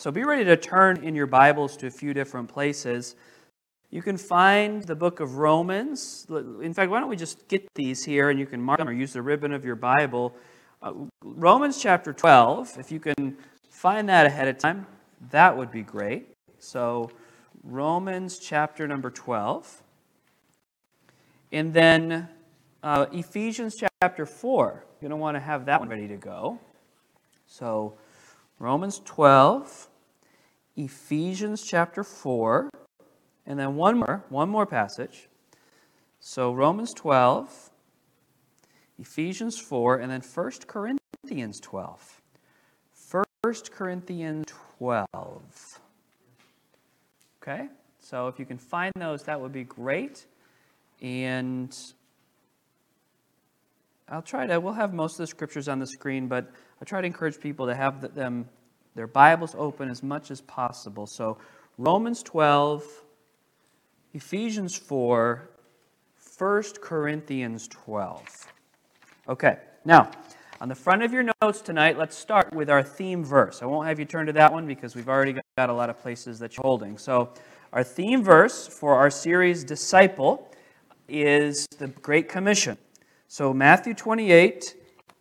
[0.00, 3.16] So be ready to turn in your Bibles to a few different places.
[3.90, 6.24] You can find the book of Romans.
[6.30, 8.92] In fact, why don't we just get these here and you can mark them or
[8.92, 10.36] use the ribbon of your Bible.
[10.80, 10.92] Uh,
[11.24, 13.36] Romans chapter 12, if you can
[13.70, 14.86] find that ahead of time,
[15.32, 16.28] that would be great.
[16.60, 17.10] So,
[17.64, 19.82] Romans chapter number 12.
[21.50, 22.28] And then
[22.84, 24.84] uh, Ephesians chapter 4.
[25.00, 26.60] You're going to want to have that one ready to go.
[27.48, 27.98] So,
[28.60, 29.87] Romans 12,
[30.78, 32.70] Ephesians chapter 4,
[33.46, 35.28] and then one more, one more passage.
[36.20, 37.70] So, Romans 12,
[39.00, 42.22] Ephesians 4, and then 1 Corinthians 12.
[43.42, 44.46] 1 Corinthians
[44.78, 45.80] 12.
[47.42, 47.68] Okay?
[47.98, 50.26] So, if you can find those, that would be great.
[51.02, 51.76] And
[54.08, 57.00] I'll try to, we'll have most of the scriptures on the screen, but I try
[57.00, 58.48] to encourage people to have them,
[58.94, 61.06] their Bibles open as much as possible.
[61.06, 61.38] So,
[61.76, 62.84] Romans 12,
[64.14, 65.48] Ephesians 4,
[66.38, 68.46] 1 Corinthians 12.
[69.28, 70.10] Okay, now,
[70.60, 73.62] on the front of your notes tonight, let's start with our theme verse.
[73.62, 76.00] I won't have you turn to that one because we've already got a lot of
[76.00, 76.98] places that you're holding.
[76.98, 77.32] So,
[77.72, 80.50] our theme verse for our series Disciple
[81.08, 82.78] is the Great Commission.
[83.28, 84.74] So, Matthew 28,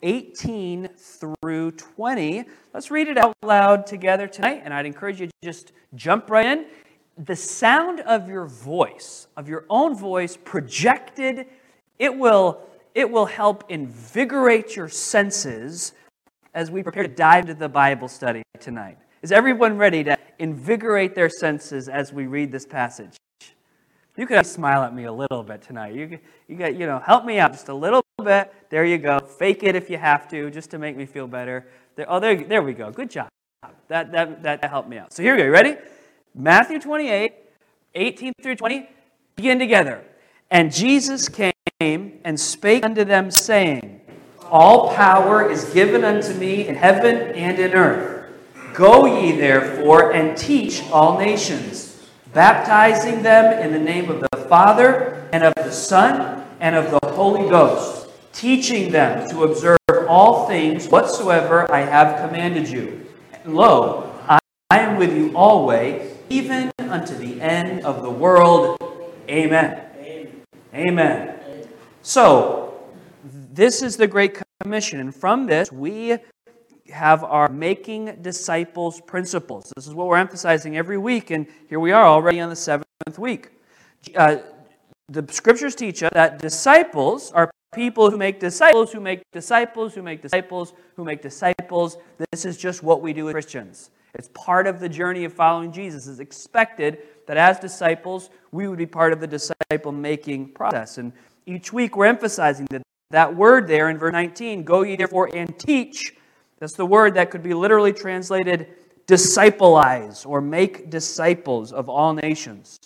[0.03, 2.45] 18 through 20.
[2.73, 6.45] Let's read it out loud together tonight, and I'd encourage you to just jump right
[6.45, 6.65] in.
[7.25, 11.47] The sound of your voice, of your own voice projected,
[11.97, 12.61] it will,
[12.93, 15.93] it will help invigorate your senses
[16.53, 18.97] as we prepare to dive into the Bible study tonight.
[19.21, 23.17] Is everyone ready to invigorate their senses as we read this passage?
[24.15, 25.93] You could smile at me a little bit tonight.
[25.93, 28.53] You, you got, you know, help me out just a little bit.
[28.69, 29.19] There you go.
[29.19, 31.67] Fake it if you have to, just to make me feel better.
[31.95, 32.91] There, oh, there, there we go.
[32.91, 33.29] Good job.
[33.87, 35.13] That, that, that helped me out.
[35.13, 35.45] So here we go.
[35.45, 35.75] You ready?
[36.35, 37.33] Matthew 28,
[37.95, 38.89] 18 through 20.
[39.35, 40.03] Begin together.
[40.51, 41.53] And Jesus came
[42.23, 44.01] and spake unto them, saying,
[44.51, 48.31] All power is given unto me in heaven and in earth.
[48.73, 51.87] Go ye therefore and teach all nations
[52.37, 57.09] baptizing them in the name of the Father and of the Son and of the
[57.09, 57.96] Holy Ghost,
[58.37, 63.03] teaching them to observe all things whatsoever I have commanded you.
[63.43, 64.39] And lo, I
[64.71, 68.77] am with you always, even unto the end of the world.
[69.27, 69.81] Amen.
[69.97, 70.43] Amen.
[70.73, 71.39] Amen.
[72.03, 72.79] So,
[73.23, 76.17] this is the Great Commission, and from this we
[76.93, 79.73] have our making disciples principles.
[79.75, 82.85] This is what we're emphasizing every week, and here we are already on the seventh
[83.17, 83.49] week.
[84.15, 84.37] Uh,
[85.09, 90.01] the scriptures teach us that disciples are people who make disciples, who make disciples, who
[90.01, 91.97] make disciples, who make disciples.
[92.31, 93.91] This is just what we do as Christians.
[94.13, 96.07] It's part of the journey of following Jesus.
[96.07, 100.97] It's expected that as disciples, we would be part of the disciple making process.
[100.97, 101.11] And
[101.45, 105.57] each week we're emphasizing that that word there in verse 19 go ye therefore and
[105.57, 106.13] teach
[106.59, 108.67] that's the word that could be literally translated
[109.05, 112.77] discipleize or make disciples of all nations.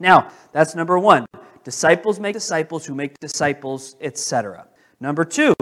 [0.00, 1.26] Now, that's number one.
[1.64, 4.66] Disciples make disciples who make disciples, etc.
[5.00, 5.54] Number two,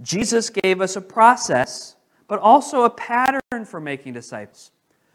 [0.00, 1.96] Jesus gave us a process,
[2.28, 4.70] but also a pattern for making disciples.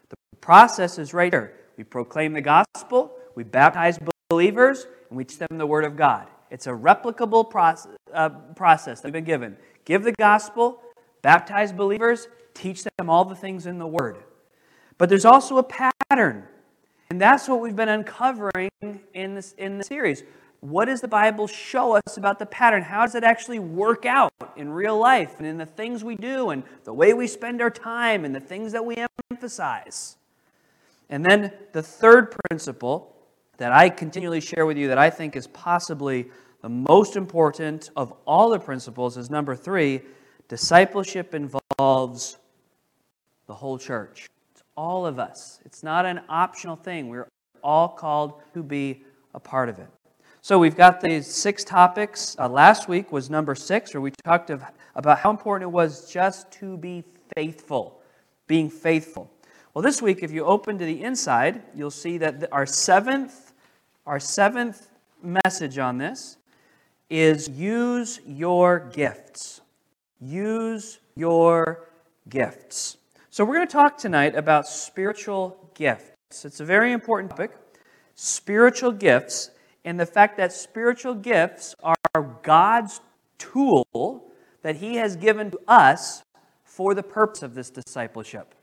[0.10, 1.54] The process is right here.
[1.78, 3.98] We proclaim the gospel, we baptize
[4.30, 6.28] believers, and we teach them the word of God.
[6.50, 9.58] It's a replicable process, uh, process that we've been given.
[9.86, 10.82] Give the gospel,
[11.22, 14.18] Baptize believers, teach them all the things in the Word.
[14.98, 16.48] But there's also a pattern.
[17.12, 20.24] And that's what we've been uncovering in this, in this series.
[20.62, 22.84] What does the Bible show us about the pattern?
[22.84, 26.52] How does it actually work out in real life and in the things we do
[26.52, 28.96] and the way we spend our time and the things that we
[29.30, 30.16] emphasize?
[31.10, 33.14] And then the third principle
[33.58, 36.30] that I continually share with you that I think is possibly
[36.62, 40.00] the most important of all the principles is number three
[40.48, 42.38] Discipleship involves
[43.48, 44.30] the whole church.
[44.76, 45.60] All of us.
[45.66, 47.10] It's not an optional thing.
[47.10, 47.28] We're
[47.64, 49.04] all called to be
[49.34, 49.88] a part of it.
[50.42, 52.36] So we've got these six topics.
[52.40, 54.64] Uh, last week was number six, where we talked of,
[54.96, 57.04] about how important it was just to be
[57.36, 58.02] faithful,
[58.48, 59.30] being faithful.
[59.74, 63.54] Well, this week, if you open to the inside, you'll see that our seventh,
[64.06, 64.90] our seventh
[65.22, 66.38] message on this
[67.10, 69.62] is use your gifts.
[70.20, 71.88] Use your
[72.30, 72.98] gifts.
[73.34, 76.44] So, we're going to talk tonight about spiritual gifts.
[76.44, 77.52] It's a very important topic.
[78.14, 79.52] Spiritual gifts,
[79.86, 81.96] and the fact that spiritual gifts are
[82.44, 83.00] God's
[83.38, 84.30] tool
[84.64, 86.24] that He has given to us
[86.66, 88.54] for the purpose of this discipleship.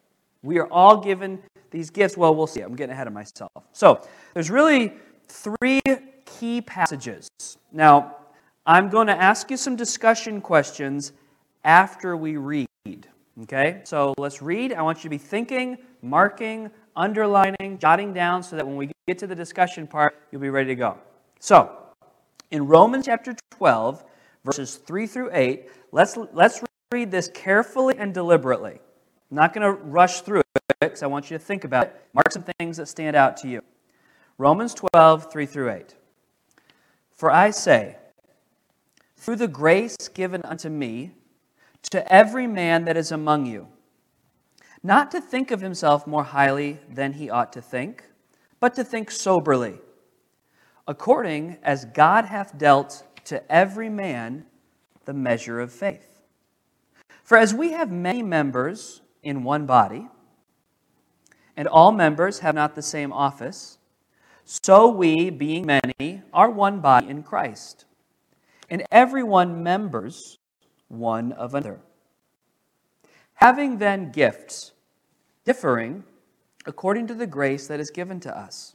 [0.43, 2.19] We are all given these gifts.
[2.19, 2.61] Well, we'll see.
[2.61, 3.51] I'm getting ahead of myself.
[3.73, 4.93] So, there's really
[5.29, 5.81] three
[6.27, 7.31] key passages.
[7.73, 8.17] Now,
[8.67, 11.15] I'm going to ask you some discussion questions
[11.65, 12.67] after we read.
[13.43, 13.81] Okay?
[13.85, 14.73] So, let's read.
[14.73, 19.19] I want you to be thinking, marking, underlining, jotting down so that when we get
[19.19, 20.99] to the discussion part, you'll be ready to go.
[21.41, 21.71] So,
[22.51, 24.05] in Romans chapter 12,
[24.45, 28.81] verses 3 through 8, let's, let's read this carefully and deliberately.
[29.31, 32.07] I'm not going to rush through it because I want you to think about it.
[32.15, 33.63] Mark some things that stand out to you.
[34.39, 35.95] Romans 12, 3 through 8.
[37.13, 37.97] For I say,
[39.17, 41.13] through the grace given unto me,
[41.91, 43.69] to every man that is among you,
[44.83, 48.05] not to think of himself more highly than he ought to think,
[48.61, 49.79] but to think soberly,
[50.87, 54.47] according as God hath dealt to every man
[55.05, 56.23] the measure of faith.
[57.23, 60.09] For as we have many members in one body,
[61.57, 63.79] and all members have not the same office,
[64.45, 67.85] so we, being many, are one body in Christ,
[68.71, 70.38] and every one members
[70.89, 71.81] one of another.
[73.35, 74.73] Having then gifts
[75.45, 76.05] differing
[76.67, 78.75] according to the grace that is given to us,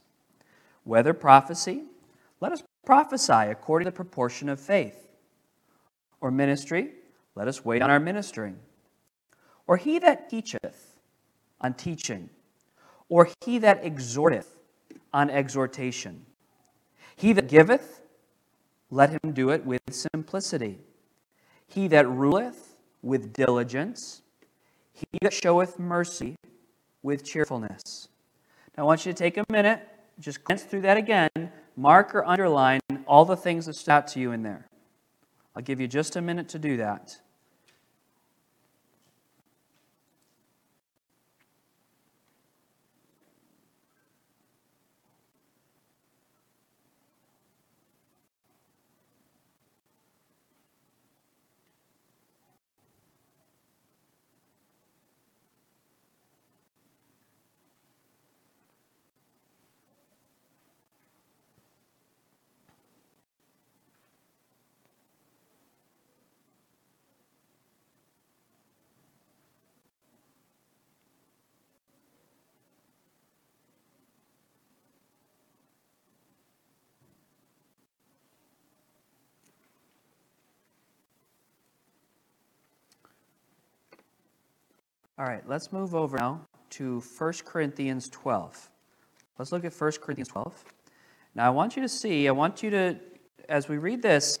[0.84, 1.84] whether prophecy,
[2.40, 5.08] let us prophesy according to the proportion of faith,
[6.20, 6.90] or ministry,
[7.34, 8.58] let us wait on our ministering,
[9.66, 10.98] or he that teacheth
[11.60, 12.30] on teaching,
[13.08, 14.58] or he that exhorteth
[15.12, 16.24] on exhortation.
[17.16, 18.02] He that giveth,
[18.90, 20.78] let him do it with simplicity.
[21.66, 24.22] He that ruleth with diligence,
[24.92, 26.36] he that showeth mercy
[27.02, 28.08] with cheerfulness.
[28.76, 29.86] Now, I want you to take a minute,
[30.18, 31.30] just glance through that again,
[31.76, 34.66] mark or underline all the things that stood out to you in there.
[35.54, 37.18] I'll give you just a minute to do that.
[85.24, 88.70] All right, let's move over now to 1 Corinthians 12.
[89.38, 90.64] Let's look at 1 Corinthians 12.
[91.34, 92.96] Now, I want you to see, I want you to,
[93.48, 94.38] as we read this,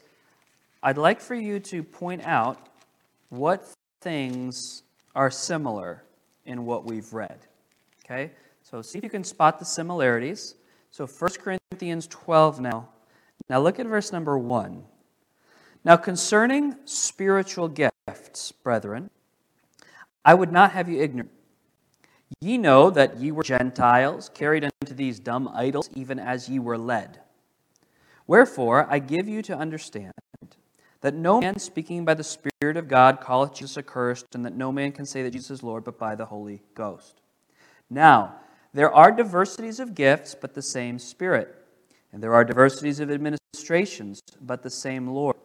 [0.82, 2.68] I'd like for you to point out
[3.30, 3.66] what
[4.02, 4.82] things
[5.14, 6.04] are similar
[6.44, 7.38] in what we've read.
[8.04, 8.30] Okay?
[8.62, 10.56] So, see if you can spot the similarities.
[10.90, 12.90] So, 1 Corinthians 12 now.
[13.48, 14.84] Now, look at verse number 1.
[15.82, 19.08] Now, concerning spiritual gifts, brethren,
[20.24, 21.30] I would not have you ignorant.
[22.40, 26.78] Ye know that ye were Gentiles, carried unto these dumb idols, even as ye were
[26.78, 27.20] led.
[28.26, 30.12] Wherefore I give you to understand
[31.02, 34.72] that no man speaking by the Spirit of God calleth Jesus accursed, and that no
[34.72, 37.20] man can say that Jesus is Lord but by the Holy Ghost.
[37.90, 38.36] Now,
[38.72, 41.54] there are diversities of gifts, but the same Spirit.
[42.12, 45.36] And there are diversities of administrations, but the same Lord.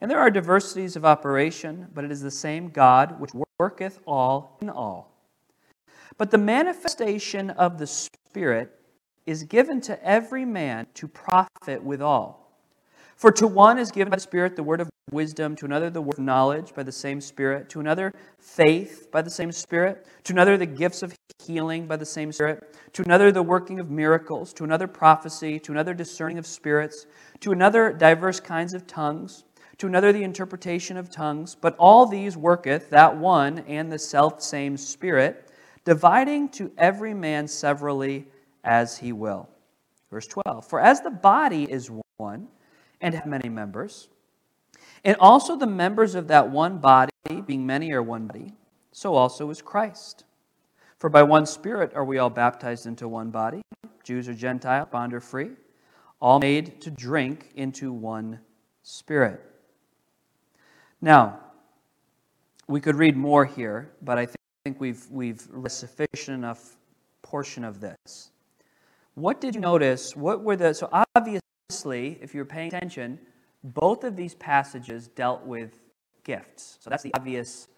[0.00, 4.58] And there are diversities of operation, but it is the same God which worketh all
[4.60, 5.12] in all.
[6.18, 8.72] But the manifestation of the Spirit
[9.26, 12.40] is given to every man to profit withal.
[13.16, 16.02] For to one is given by the Spirit the word of wisdom, to another the
[16.02, 20.32] word of knowledge by the same Spirit, to another faith by the same Spirit, to
[20.32, 24.52] another the gifts of healing by the same Spirit, to another the working of miracles,
[24.54, 27.06] to another prophecy, to another discerning of spirits,
[27.40, 29.44] to another diverse kinds of tongues
[29.78, 31.56] to another the interpretation of tongues.
[31.60, 35.50] But all these worketh that one and the self same Spirit,
[35.84, 38.26] dividing to every man severally
[38.62, 39.48] as he will.
[40.10, 42.48] Verse 12 For as the body is one
[43.00, 44.08] and have many members,
[45.04, 47.10] and also the members of that one body,
[47.46, 48.54] being many, are one body,
[48.92, 50.24] so also is Christ.
[50.98, 53.60] For by one Spirit are we all baptized into one body,
[54.04, 55.50] Jews or Gentiles, bond or free,
[56.20, 58.40] all made to drink into one
[58.82, 59.42] Spirit.
[61.04, 61.38] Now,
[62.66, 64.26] we could read more here, but I
[64.64, 66.78] think we've, we've read sufficient enough
[67.20, 68.30] portion of this.
[69.14, 70.16] What did you notice?
[70.16, 70.72] What were the.
[70.72, 73.18] So, obviously, if you're paying attention,
[73.62, 75.74] both of these passages dealt with
[76.24, 76.78] gifts.
[76.80, 77.68] So, that's the obvious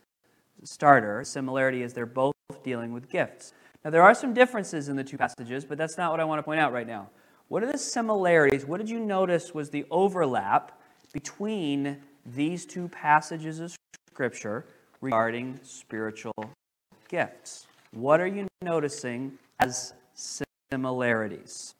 [0.62, 1.24] starter.
[1.24, 3.54] Similarity is they're both dealing with gifts.
[3.84, 6.38] Now, there are some differences in the two passages, but that's not what I want
[6.38, 7.10] to point out right now.
[7.48, 8.64] What are the similarities?
[8.64, 10.80] What did you notice was the overlap
[11.12, 11.98] between
[12.34, 13.74] these two passages of
[14.10, 14.64] Scripture
[15.00, 16.34] regarding spiritual
[17.08, 17.66] gifts?
[17.92, 21.74] What are you noticing as similarities?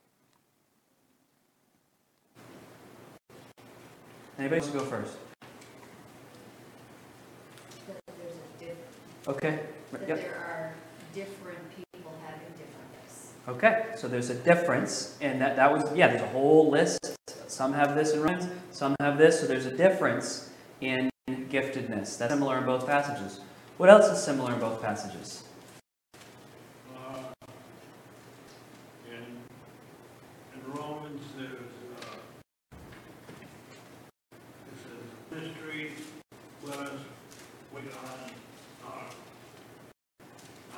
[4.38, 5.17] Anybody wants to go first?
[7.88, 8.76] That there's a diff,
[9.29, 9.61] Okay.
[9.93, 10.19] that Yep.
[10.21, 10.75] there are
[11.15, 13.33] different people having different gifts.
[13.49, 16.99] Okay, so there's a difference, and that, that was, yeah, there's a whole list.
[17.49, 20.50] Some have this in Romans, some have this, so there's a difference
[20.81, 22.19] in giftedness.
[22.19, 23.41] That's similar in both passages.
[23.76, 25.45] What else is similar in both passages?
[26.95, 27.19] Uh,
[29.07, 29.25] In,
[30.55, 32.17] in Romans, there's, uh,
[34.73, 35.93] it says, mystery,
[36.67, 37.00] let us
[37.75, 39.07] wait on our,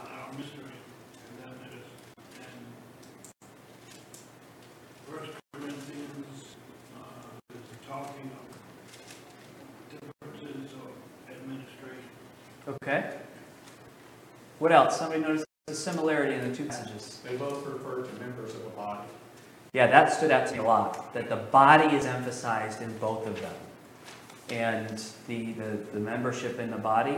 [0.01, 0.77] on our mystery.
[1.29, 1.91] And then there's,
[2.37, 2.55] in
[5.07, 6.57] First Corinthians,
[6.97, 7.01] uh,
[7.49, 8.45] there's talking of
[9.91, 10.91] differences of
[11.31, 12.13] administration.
[12.83, 13.01] Okay.
[14.69, 14.99] What else?
[14.99, 17.23] Somebody noticed the similarity in the two passages.
[17.25, 19.09] They both refer to members of a body.
[19.73, 23.27] Yeah, that stood out to me a lot, that the body is emphasized in both
[23.27, 23.55] of them.
[24.51, 27.17] And the, the, the membership in the body.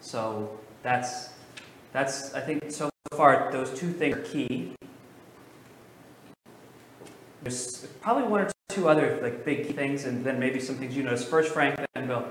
[0.00, 1.30] So that's,
[1.92, 4.72] that's, I think so far, those two things are key.
[7.42, 11.02] There's probably one or two other like big things, and then maybe some things you
[11.02, 11.24] notice.
[11.24, 12.24] First, Frank, then Bill.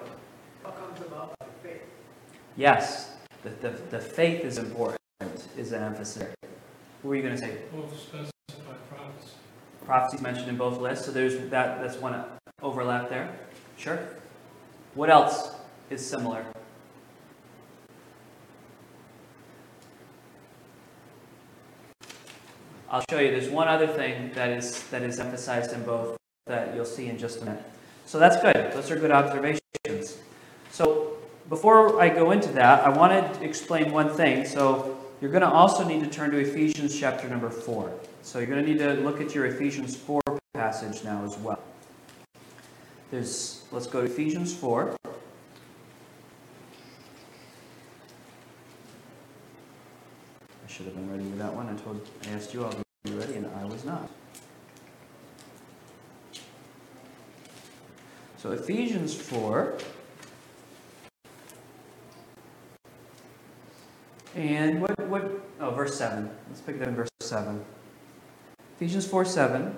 [0.62, 1.82] What comes about by faith?
[2.56, 3.15] Yes,
[3.46, 5.00] the, the, the faith is important,
[5.56, 6.34] is an emphasis.
[7.02, 7.58] What were you going to say?
[7.72, 9.34] Both specified prophecy.
[9.86, 11.80] Prophecies mentioned in both lists, so there's that.
[11.80, 12.24] That's one
[12.64, 13.30] overlap there.
[13.78, 14.00] Sure.
[14.96, 15.52] What else
[15.92, 16.44] is similar?
[22.90, 23.30] I'll show you.
[23.30, 27.18] There's one other thing that is that is emphasized in both that you'll see in
[27.18, 27.64] just a minute.
[28.08, 28.72] So that's good.
[28.74, 30.18] Those are good observations.
[30.72, 31.15] So
[31.50, 34.46] before I go into that, I want to explain one thing.
[34.46, 37.92] So you're going to also need to turn to Ephesians chapter number 4.
[38.22, 40.22] So you're going to need to look at your Ephesians 4
[40.54, 41.62] passage now as well.
[43.12, 44.96] There's let's go to Ephesians 4.
[45.06, 45.10] I
[50.68, 51.70] should have been ready with that one.
[51.70, 54.10] I told I asked you all to be ready and I was not.
[58.38, 59.78] So Ephesians 4
[64.36, 66.30] And what, what, oh, verse 7.
[66.50, 67.64] Let's pick that in verse 7.
[68.76, 69.78] Ephesians 4 7.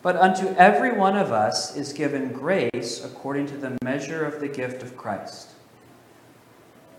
[0.00, 4.48] But unto every one of us is given grace according to the measure of the
[4.48, 5.50] gift of Christ.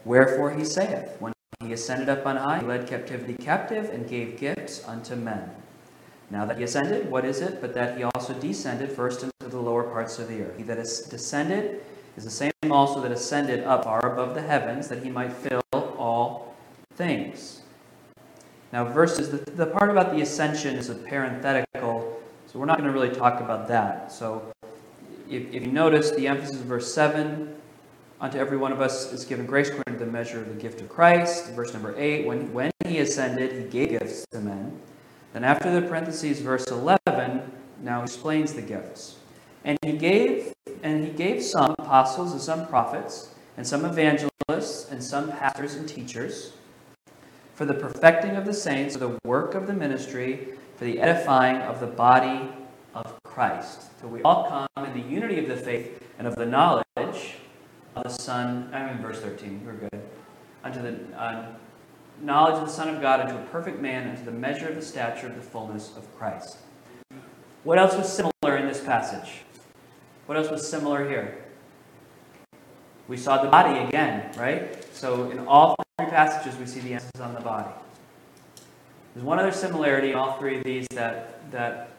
[0.05, 4.39] Wherefore he saith, When he ascended up on high, he led captivity captive and gave
[4.39, 5.49] gifts unto men.
[6.29, 7.59] Now that he ascended, what is it?
[7.59, 10.57] But that he also descended first into the lower parts of the earth.
[10.57, 11.83] He that is descended
[12.15, 15.62] is the same also that ascended up far above the heavens, that he might fill
[16.95, 17.61] things.
[18.71, 22.91] Now, verses, the, the part about the ascension is a parenthetical, so we're not going
[22.91, 24.11] to really talk about that.
[24.11, 24.51] So,
[25.29, 27.55] if, if you notice, the emphasis of verse 7
[28.19, 30.81] unto every one of us is given grace according to the measure of the gift
[30.81, 31.51] of Christ.
[31.51, 34.79] Verse number 8, when, when he ascended, he gave gifts to men.
[35.33, 39.17] Then, after the parentheses, verse 11 now explains the gifts.
[39.63, 45.03] And he gave, and he gave some apostles and some prophets, and some evangelists, and
[45.03, 46.53] some pastors and teachers
[47.53, 51.57] for the perfecting of the saints, for the work of the ministry, for the edifying
[51.57, 52.49] of the body
[52.95, 53.83] of Christ.
[53.99, 57.35] Till we all come in the unity of the faith and of the knowledge
[57.95, 58.69] of the Son.
[58.73, 59.61] I'm in verse 13.
[59.65, 60.01] We're good.
[60.63, 61.45] Unto the uh,
[62.21, 64.81] knowledge of the Son of God, unto a perfect man, unto the measure of the
[64.81, 66.57] stature of the fullness of Christ.
[67.63, 69.41] What else was similar in this passage?
[70.25, 71.37] What else was similar here?
[73.07, 74.83] We saw the body again, right?
[74.93, 75.75] So in all
[76.13, 77.69] passages, we see the emphasis on the body.
[79.13, 81.89] There's one other similarity in all three of these that, that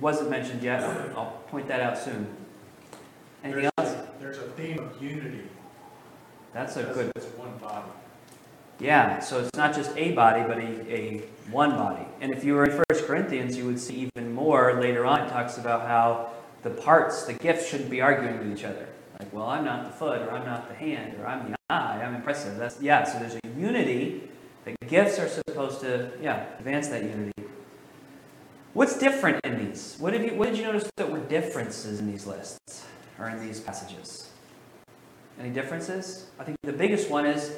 [0.00, 0.82] wasn't mentioned yet.
[1.16, 2.26] I'll point that out soon.
[3.44, 4.06] Anything There's- else?
[4.20, 5.44] There's a theme of unity.
[6.52, 7.12] That's a good.
[7.16, 7.86] It's one body.
[8.80, 12.04] Yeah, so it's not just a body, but a, a one body.
[12.20, 15.20] And if you were in 1 Corinthians, you would see even more later on.
[15.22, 16.30] It talks about how
[16.62, 18.86] the parts, the gifts, shouldn't be arguing with each other.
[19.20, 22.00] Like, well, I'm not the foot, or I'm not the hand, or I'm the eye.
[22.02, 22.56] I'm impressive.
[22.56, 23.04] That's yeah.
[23.04, 24.30] So there's a unity.
[24.64, 27.32] The gifts are supposed to yeah advance that unity.
[28.72, 29.96] What's different in these?
[29.98, 32.86] What did you What did you notice that were differences in these lists
[33.18, 34.30] or in these passages?
[35.38, 36.30] Any differences?
[36.38, 37.56] I think the biggest one is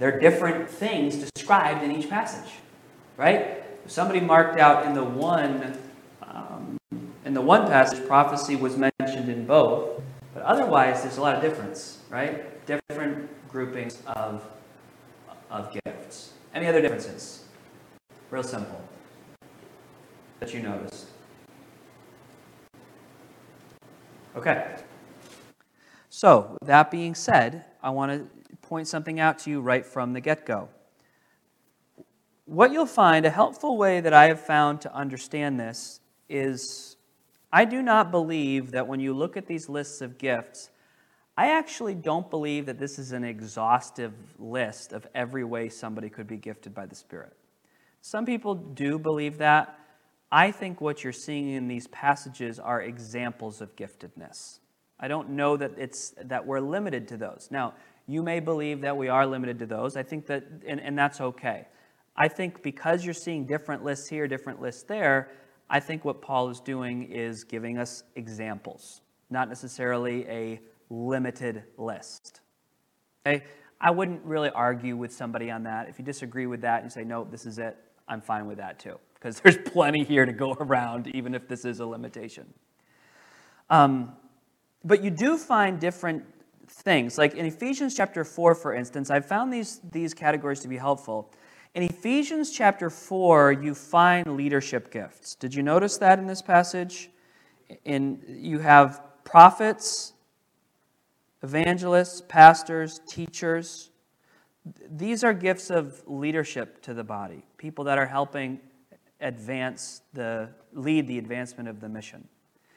[0.00, 2.54] There are different things described in each passage,
[3.16, 3.62] right?
[3.86, 5.78] Somebody marked out in the one
[6.22, 6.76] um,
[7.24, 10.02] in the one passage, prophecy was mentioned in both,
[10.34, 12.66] but otherwise, there's a lot of difference, right?
[12.66, 14.44] Different groupings of
[15.50, 16.32] of gifts.
[16.52, 17.44] Any other differences?
[18.30, 18.80] Real simple
[20.40, 21.06] that you noticed.
[24.36, 24.76] Okay.
[26.10, 30.20] So, that being said, I want to point something out to you right from the
[30.20, 30.68] get go.
[32.46, 36.93] What you'll find, a helpful way that I have found to understand this is
[37.54, 40.70] I do not believe that when you look at these lists of gifts,
[41.36, 46.26] I actually don't believe that this is an exhaustive list of every way somebody could
[46.26, 47.32] be gifted by the Spirit.
[48.00, 49.78] Some people do believe that.
[50.32, 54.58] I think what you're seeing in these passages are examples of giftedness.
[54.98, 57.46] I don't know that it's that we're limited to those.
[57.52, 57.74] Now,
[58.08, 59.96] you may believe that we are limited to those.
[59.96, 61.68] I think that and, and that's okay.
[62.16, 65.30] I think because you're seeing different lists here, different lists there,
[65.68, 72.40] I think what Paul is doing is giving us examples, not necessarily a limited list.
[73.26, 73.44] Okay?
[73.80, 75.88] I wouldn't really argue with somebody on that.
[75.88, 77.76] If you disagree with that and you say, no, this is it,
[78.08, 81.64] I'm fine with that too, because there's plenty here to go around, even if this
[81.64, 82.52] is a limitation.
[83.70, 84.12] Um,
[84.84, 86.24] but you do find different
[86.68, 87.18] things.
[87.18, 91.30] Like in Ephesians chapter 4, for instance, I've found these, these categories to be helpful.
[91.74, 95.34] In Ephesians chapter 4, you find leadership gifts.
[95.34, 97.10] Did you notice that in this passage?
[97.84, 100.12] In, you have prophets,
[101.42, 103.90] evangelists, pastors, teachers.
[104.88, 108.60] These are gifts of leadership to the body, people that are helping
[109.20, 112.28] advance the lead the advancement of the mission.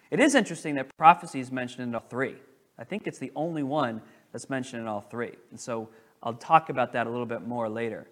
[0.09, 2.37] It is interesting that prophecy is mentioned in all three.
[2.79, 4.01] I think it's the only one
[4.31, 5.35] that's mentioned in all three.
[5.51, 5.89] And so
[6.23, 8.07] I'll talk about that a little bit more later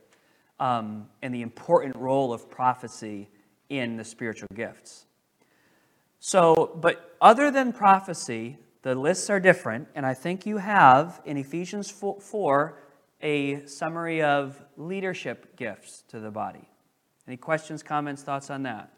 [0.59, 3.29] um, and the important role of prophecy
[3.69, 5.05] in the spiritual gifts.
[6.19, 11.37] So, but other than prophecy, the lists are different, and I think you have in
[11.37, 12.79] Ephesians 4
[13.22, 16.70] a summary of leadership gifts to the body.
[17.27, 18.91] Any questions, comments, thoughts on that?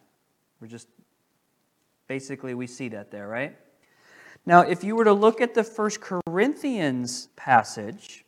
[0.59, 0.87] We're just
[2.07, 3.55] basically we see that there, right?
[4.45, 8.25] Now, if you were to look at the First Corinthians passage,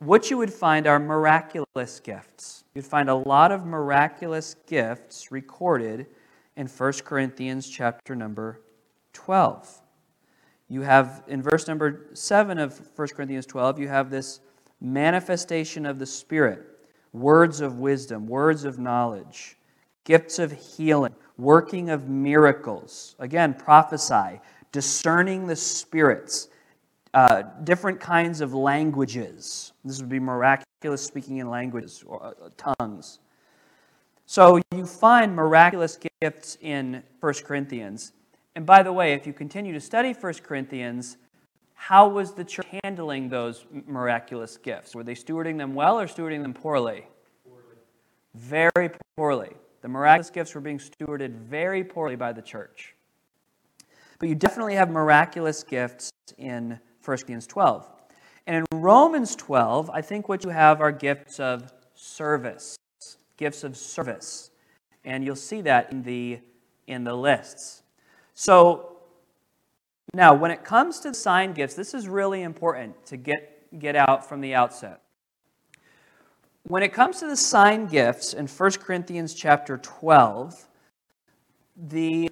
[0.00, 2.64] what you would find are miraculous gifts.
[2.74, 6.06] You'd find a lot of miraculous gifts recorded
[6.56, 8.62] in 1 Corinthians chapter number
[9.12, 9.82] 12.
[10.68, 14.40] You have, in verse number 7 of 1 Corinthians 12, you have this
[14.80, 16.62] manifestation of the Spirit,
[17.12, 19.58] words of wisdom, words of knowledge,
[20.04, 23.16] gifts of healing, working of miracles.
[23.18, 24.40] Again, prophesy,
[24.72, 26.48] discerning the spirits,
[27.14, 29.72] uh, different kinds of languages.
[29.84, 33.18] This would be miraculous speaking in languages or uh, tongues.
[34.26, 38.12] So you find miraculous gifts in 1 Corinthians.
[38.54, 41.16] And by the way, if you continue to study 1 Corinthians,
[41.74, 44.94] how was the church handling those miraculous gifts?
[44.94, 47.06] Were they stewarding them well or stewarding them poorly?
[47.44, 47.76] Poorly.
[48.34, 49.56] Very poorly.
[49.82, 52.94] The miraculous gifts were being stewarded very poorly by the church.
[54.18, 57.88] But you definitely have miraculous gifts in 1 Corinthians 12.
[58.46, 62.76] And in Romans 12, I think what you have are gifts of service,
[63.36, 64.50] gifts of service.
[65.04, 66.40] And you'll see that in the,
[66.86, 67.82] in the lists.
[68.34, 68.96] So
[70.12, 74.28] now, when it comes to sign gifts, this is really important to get, get out
[74.28, 75.00] from the outset.
[76.64, 80.66] When it comes to the sign gifts in 1 Corinthians chapter 12,
[81.88, 82.30] the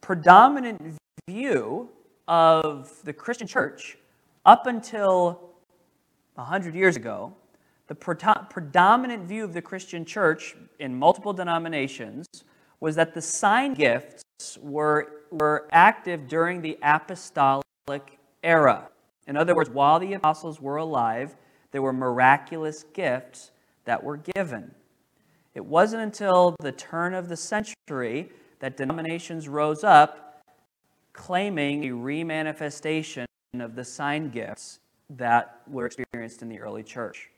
[0.00, 1.90] predominant view
[2.28, 3.98] of the Christian church
[4.44, 5.50] up until
[6.34, 7.34] 100 years ago,
[7.88, 12.26] the predominant view of the Christian church in multiple denominations
[12.80, 14.24] was that the sign gifts
[14.60, 17.62] were, were active during the apostolic
[18.42, 18.88] era.
[19.26, 21.36] In other words, while the apostles were alive,
[21.70, 23.50] there were miraculous gifts
[23.84, 24.74] that were given.
[25.54, 30.25] It wasn't until the turn of the century that denominations rose up
[31.16, 33.24] claiming a remanifestation
[33.58, 37.30] of the sign gifts that were experienced in the early church.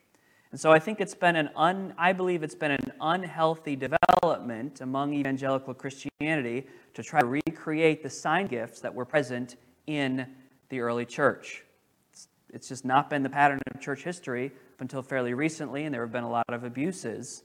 [0.51, 4.81] And so I think it's been an un, I believe it's been an unhealthy development
[4.81, 9.55] among evangelical Christianity to try to recreate the sign gifts that were present
[9.87, 10.27] in
[10.69, 11.63] the early church.
[12.11, 16.01] It's, it's just not been the pattern of church history until fairly recently, and there
[16.01, 17.43] have been a lot of abuses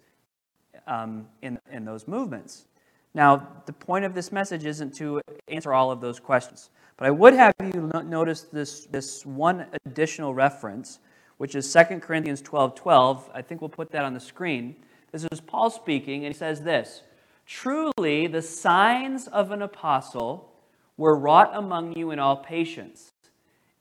[0.87, 2.65] um, in, in those movements.
[3.15, 7.11] Now, the point of this message isn't to answer all of those questions, but I
[7.11, 10.99] would have you notice this, this one additional reference,
[11.39, 13.31] which is 2 Corinthians 12 12.
[13.33, 14.77] I think we'll put that on the screen.
[15.13, 17.03] This is Paul speaking, and he says this
[17.47, 20.51] Truly, the signs of an apostle
[20.97, 23.13] were wrought among you in all patience,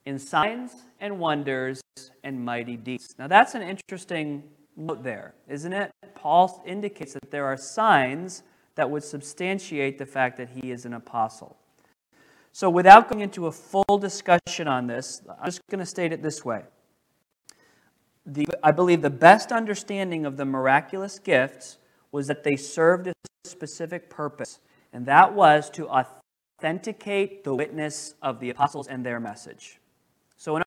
[0.06, 1.82] in signs and wonders
[2.24, 3.16] and mighty deeds.
[3.18, 4.44] Now, that's an interesting
[4.76, 5.92] note there, isn't it?
[6.14, 8.44] Paul indicates that there are signs
[8.76, 11.58] that would substantiate the fact that he is an apostle.
[12.52, 16.22] So, without going into a full discussion on this, I'm just going to state it
[16.22, 16.64] this way.
[18.26, 21.78] The, I believe the best understanding of the miraculous gifts
[22.12, 24.60] was that they served a specific purpose,
[24.94, 29.80] and that was to authenticate the witness of the apostles and their message.
[30.38, 30.64] So, in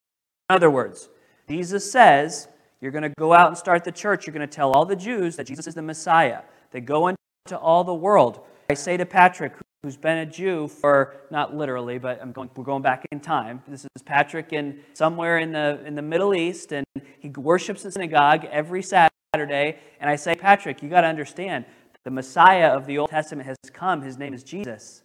[0.51, 1.09] other words,
[1.49, 2.49] Jesus says,
[2.81, 4.27] You're going to go out and start the church.
[4.27, 6.42] You're going to tell all the Jews that Jesus is the Messiah.
[6.73, 7.16] They go into
[7.55, 8.41] all the world.
[8.71, 12.65] I say to Patrick, who's been a Jew for not literally, but I'm going, we're
[12.65, 13.63] going back in time.
[13.69, 16.85] This is Patrick in somewhere in the in the Middle East, and
[17.21, 19.79] he worships in synagogue every Saturday.
[20.01, 21.67] And I say, Patrick, you got to understand,
[22.03, 24.03] the Messiah of the Old Testament has come.
[24.03, 25.03] His name is Jesus.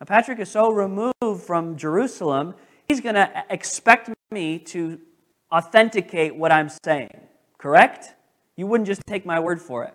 [0.00, 2.54] Now, Patrick is so removed from Jerusalem,
[2.88, 5.00] he's going to expect me to
[5.52, 7.20] authenticate what I'm saying.
[7.58, 8.14] Correct?
[8.56, 9.94] You wouldn't just take my word for it.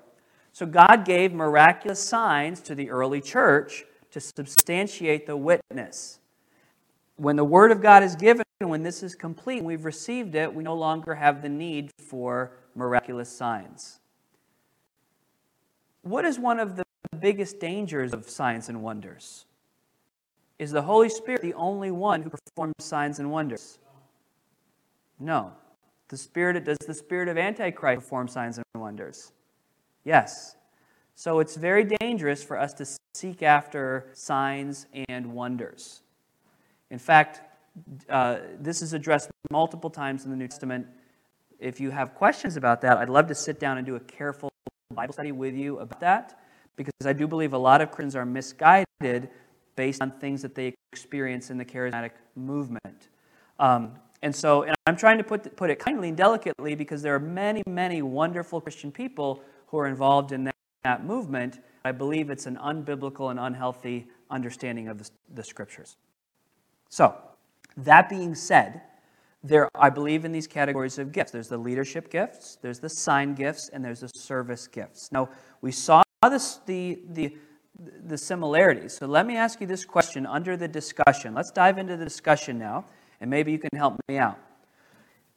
[0.58, 6.18] So God gave miraculous signs to the early church to substantiate the witness.
[7.16, 10.64] When the Word of God is given, when this is complete we've received it, we
[10.64, 14.00] no longer have the need for miraculous signs.
[16.02, 16.84] What is one of the
[17.20, 19.46] biggest dangers of signs and wonders?
[20.58, 23.78] Is the Holy Spirit the only one who performs signs and wonders?
[25.20, 25.52] No.
[26.08, 29.34] The spirit does the spirit of antichrist perform signs and wonders?
[30.08, 30.56] Yes.
[31.16, 36.02] So it's very dangerous for us to seek after signs and wonders.
[36.90, 37.42] In fact,
[38.10, 40.88] uh, this is addressed multiple times in the New Testament.
[41.60, 44.50] If you have questions about that, I'd love to sit down and do a careful
[44.94, 46.40] Bible study with you about that
[46.78, 49.30] because I do believe a lot of Christians are misguided
[49.76, 53.10] based on things that they experience in the charismatic movement.
[53.60, 57.14] Um, and so, and I'm trying to put, put it kindly and delicately because there
[57.14, 61.60] are many, many wonderful Christian people who are involved in that, that movement.
[61.86, 65.98] I believe it's an unbiblical and unhealthy understanding of the, the scriptures.
[66.90, 67.16] So,
[67.78, 68.82] that being said,
[69.44, 71.32] there, I believe in these categories of gifts.
[71.32, 75.12] There's the leadership gifts, there's the sign gifts, and there's the service gifts.
[75.12, 75.30] Now,
[75.62, 77.38] we saw this, the, the,
[78.06, 78.94] the similarities.
[78.94, 81.34] So let me ask you this question under the discussion.
[81.34, 82.86] Let's dive into the discussion now,
[83.22, 84.40] and maybe you can help me out.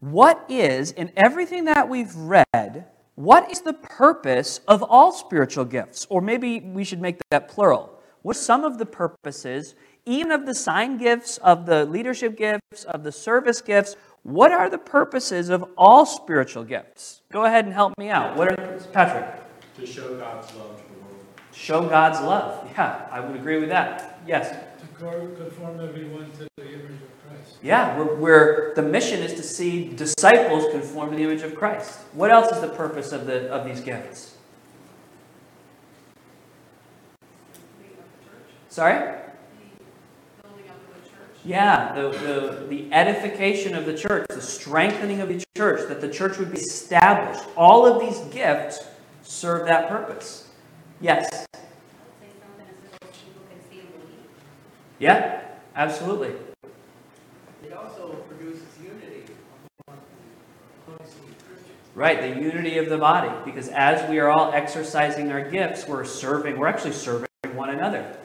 [0.00, 2.86] What is, in everything that we've read,
[3.20, 6.06] what is the purpose of all spiritual gifts?
[6.08, 8.00] Or maybe we should make that plural.
[8.22, 9.74] What are some of the purposes,
[10.06, 13.96] even of the sign gifts, of the leadership gifts, of the service gifts?
[14.22, 17.20] What are the purposes of all spiritual gifts?
[17.30, 18.36] Go ahead and help me out.
[18.36, 19.26] What are Patrick?
[19.76, 21.24] To show God's love to the world.
[21.52, 22.66] Show God's love.
[22.72, 24.18] Yeah, I would agree with that.
[24.26, 24.48] Yes.
[24.50, 24.86] To
[25.36, 27.09] conform everyone to the image of Christ.
[27.62, 31.98] Yeah, we're, we're, the mission is to see disciples conform to the image of Christ.
[32.12, 34.36] What else is the purpose of, the, of these gifts?
[38.70, 39.18] Sorry?
[40.42, 41.18] Building up the church.
[41.44, 46.08] Yeah, the, the, the edification of the church, the strengthening of the church, that the
[46.08, 47.44] church would be established.
[47.56, 48.86] All of these gifts
[49.22, 50.48] serve that purpose.
[51.00, 51.28] Yes?
[51.32, 51.48] I would
[52.20, 54.24] say something as though people can see and believe.
[54.98, 55.42] Yeah,
[55.74, 56.32] absolutely.
[57.70, 59.22] It also produces unity.
[61.94, 63.30] Right, the unity of the body.
[63.44, 68.16] Because as we are all exercising our gifts, we're serving, we're actually serving one another.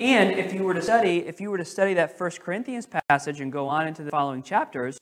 [0.00, 3.40] And if you were to study, if you were to study that First Corinthians passage
[3.40, 4.98] and go on into the following chapters,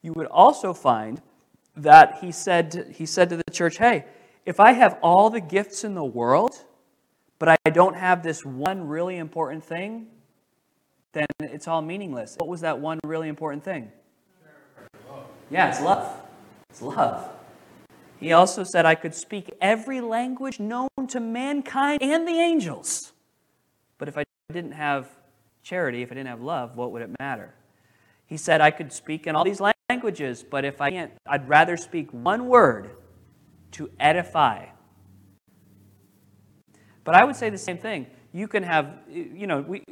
[0.00, 1.20] you would also find
[1.76, 4.06] that he said, he said to the church, Hey,
[4.46, 6.64] if I have all the gifts in the world,
[7.38, 10.06] but I don't have this one really important thing,
[11.16, 12.36] then it's all meaningless.
[12.38, 13.90] What was that one really important thing?
[15.50, 16.20] Yeah, it's love.
[16.70, 17.30] It's love.
[18.18, 23.12] He also said, I could speak every language known to mankind and the angels.
[23.98, 25.08] But if I didn't have
[25.62, 27.54] charity, if I didn't have love, what would it matter?
[28.26, 31.76] He said, I could speak in all these languages, but if I can't, I'd rather
[31.76, 32.90] speak one word
[33.72, 34.66] to edify.
[37.04, 38.06] But I would say the same thing.
[38.36, 39.82] You can have, you know, we,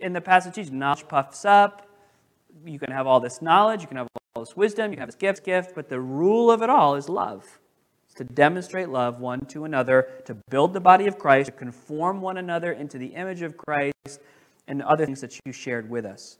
[0.00, 1.86] in the passage, knowledge puffs up.
[2.64, 5.08] You can have all this knowledge, you can have all this wisdom, you can have
[5.08, 7.60] this gift, gift, but the rule of it all is love.
[8.06, 12.22] It's to demonstrate love one to another, to build the body of Christ, to conform
[12.22, 14.20] one another into the image of Christ,
[14.68, 16.38] and other things that you shared with us.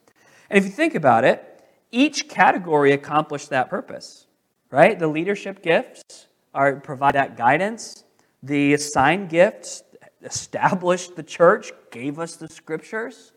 [0.48, 4.26] And if you think about it, each category accomplished that purpose,
[4.70, 4.98] right?
[4.98, 8.04] The leadership gifts are provide that guidance.
[8.42, 9.82] The assigned gifts
[10.22, 13.32] established the church, gave us the scriptures.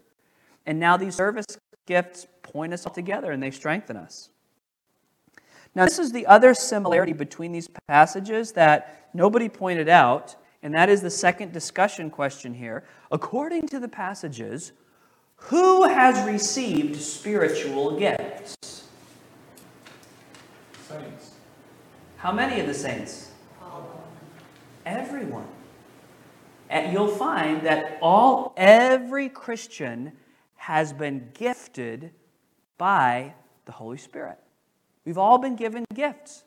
[0.65, 1.45] And now these service
[1.85, 4.29] gifts point us all together and they strengthen us.
[5.75, 10.87] Now, this is the other similarity between these passages that nobody pointed out, and that
[10.87, 12.85] is the second discussion question here.
[13.11, 14.71] According to the passages,
[15.35, 18.55] who has received spiritual gifts?
[20.87, 21.31] Saints.
[22.17, 23.31] How many of the saints?
[23.61, 24.01] All of them.
[24.85, 25.47] Everyone.
[26.69, 30.13] And you'll find that all every Christian
[30.55, 32.11] has been gifted
[32.77, 33.33] by
[33.65, 34.37] the Holy Spirit.
[35.05, 36.43] We've all been given gifts.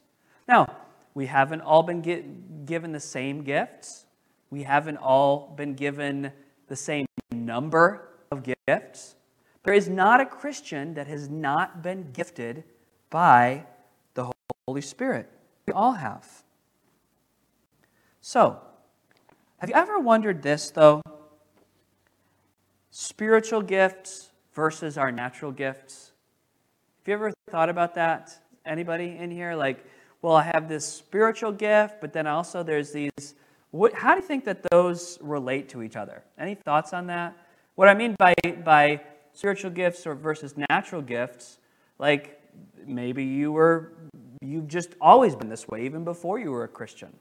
[0.46, 0.66] Now,
[1.14, 2.24] we haven't all been gi-
[2.64, 4.06] given the same gifts.
[4.50, 6.32] We haven't all been given
[6.66, 9.14] the same number of gifts.
[9.62, 12.64] There is not a Christian that has not been gifted
[13.10, 13.66] by
[14.14, 14.32] the
[14.66, 15.30] Holy Spirit.
[15.66, 16.26] We all have.
[18.20, 18.60] So,
[19.58, 21.02] have you ever wondered this, though?
[22.90, 26.12] Spiritual gifts versus our natural gifts.
[27.00, 28.38] Have you ever thought about that?
[28.64, 29.54] Anybody in here?
[29.54, 29.84] Like,
[30.22, 33.34] well, I have this spiritual gift, but then also there's these.
[33.70, 36.22] What, how do you think that those relate to each other?
[36.38, 37.36] Any thoughts on that?
[37.74, 39.00] What I mean by, by
[39.32, 41.58] spiritual gifts or versus natural gifts,
[41.98, 42.40] like
[42.84, 43.92] maybe you were,
[44.40, 47.14] you've just always been this way, even before you were a Christian.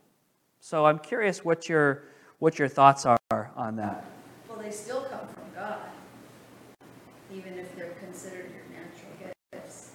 [0.60, 2.04] So I'm curious what your,
[2.39, 4.06] what your thoughts are on that.
[4.47, 5.80] Well, they still come from God,
[7.34, 9.12] even if they're considered your natural
[9.52, 9.91] gifts.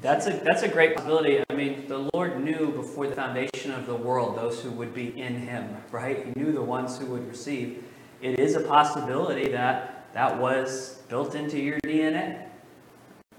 [0.00, 1.42] That's a, that's a great possibility.
[1.50, 5.18] I mean, the Lord knew before the foundation of the world those who would be
[5.20, 6.24] in Him, right?
[6.24, 7.82] He knew the ones who would receive.
[8.22, 12.42] It is a possibility that that was built into your DNA.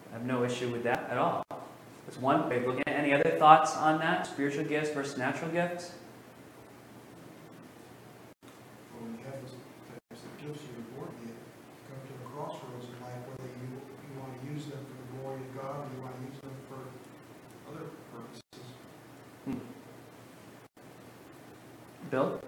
[0.09, 1.43] I have no issue with that at all.
[2.09, 2.95] It's one way of looking at.
[2.95, 4.25] Any other thoughts on that?
[4.25, 5.91] Spiritual gifts versus natural gifts?
[8.97, 11.37] When you have those types of gifts you're born with,
[11.85, 15.21] come to a crossroads in life, whether you, you want to use them for the
[15.21, 16.81] glory of God, or you want to use them for
[17.69, 18.73] other purposes.
[19.45, 19.61] Hmm.
[22.09, 22.41] Bill?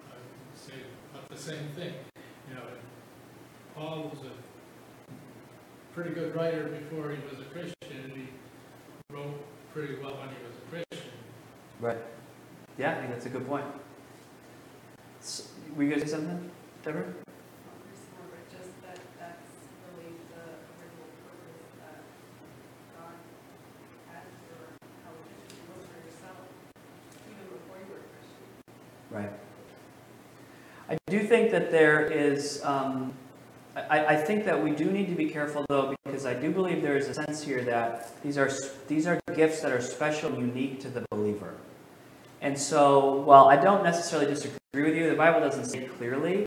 [0.00, 1.92] I would say about the same thing.
[2.48, 2.62] You know,
[3.76, 4.32] Paul was a
[5.94, 7.83] pretty good writer before he was a Christian, and he wrote
[9.74, 11.10] pretty well when he was a Christian.
[11.80, 11.98] Right.
[12.78, 13.64] Yeah, I think that's a good point.
[15.20, 16.48] S- Were you going to say something,
[16.84, 17.12] Deborah?
[29.10, 29.30] Right.
[30.88, 33.12] I do think that there is, um,
[33.76, 36.82] I, I think that we do need to be careful though, because I do believe
[36.82, 38.50] there is a sense here that these are,
[38.88, 41.54] these are gifts that are special and unique to the believer.
[42.40, 46.46] And so, while I don't necessarily disagree with you, the Bible doesn't say clearly,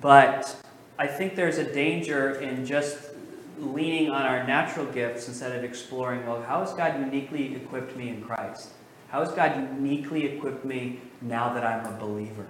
[0.00, 0.56] but
[0.98, 3.10] I think there's a danger in just
[3.58, 8.08] leaning on our natural gifts instead of exploring, well, how has God uniquely equipped me
[8.08, 8.70] in Christ?
[9.08, 12.46] How has God uniquely equipped me now that I'm a believer?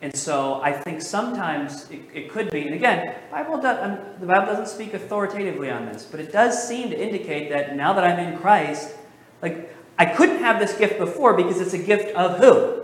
[0.00, 4.26] And so I think sometimes it, it could be, and again, Bible does, um, the
[4.26, 8.04] Bible doesn't speak authoritatively on this, but it does seem to indicate that now that
[8.04, 8.94] I'm in Christ,
[9.42, 12.82] like I couldn't have this gift before because it's a gift of who?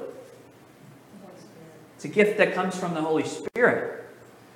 [1.95, 4.05] It's a gift that comes from the Holy Spirit.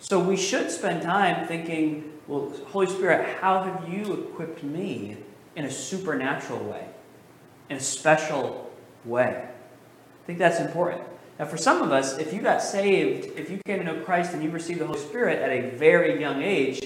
[0.00, 5.16] So we should spend time thinking, well, Holy Spirit, how have you equipped me
[5.54, 6.86] in a supernatural way,
[7.70, 8.70] in a special
[9.04, 9.46] way?
[9.46, 11.02] I think that's important.
[11.38, 14.32] Now, for some of us, if you got saved, if you came to know Christ
[14.32, 16.84] and you received the Holy Spirit at a very young age,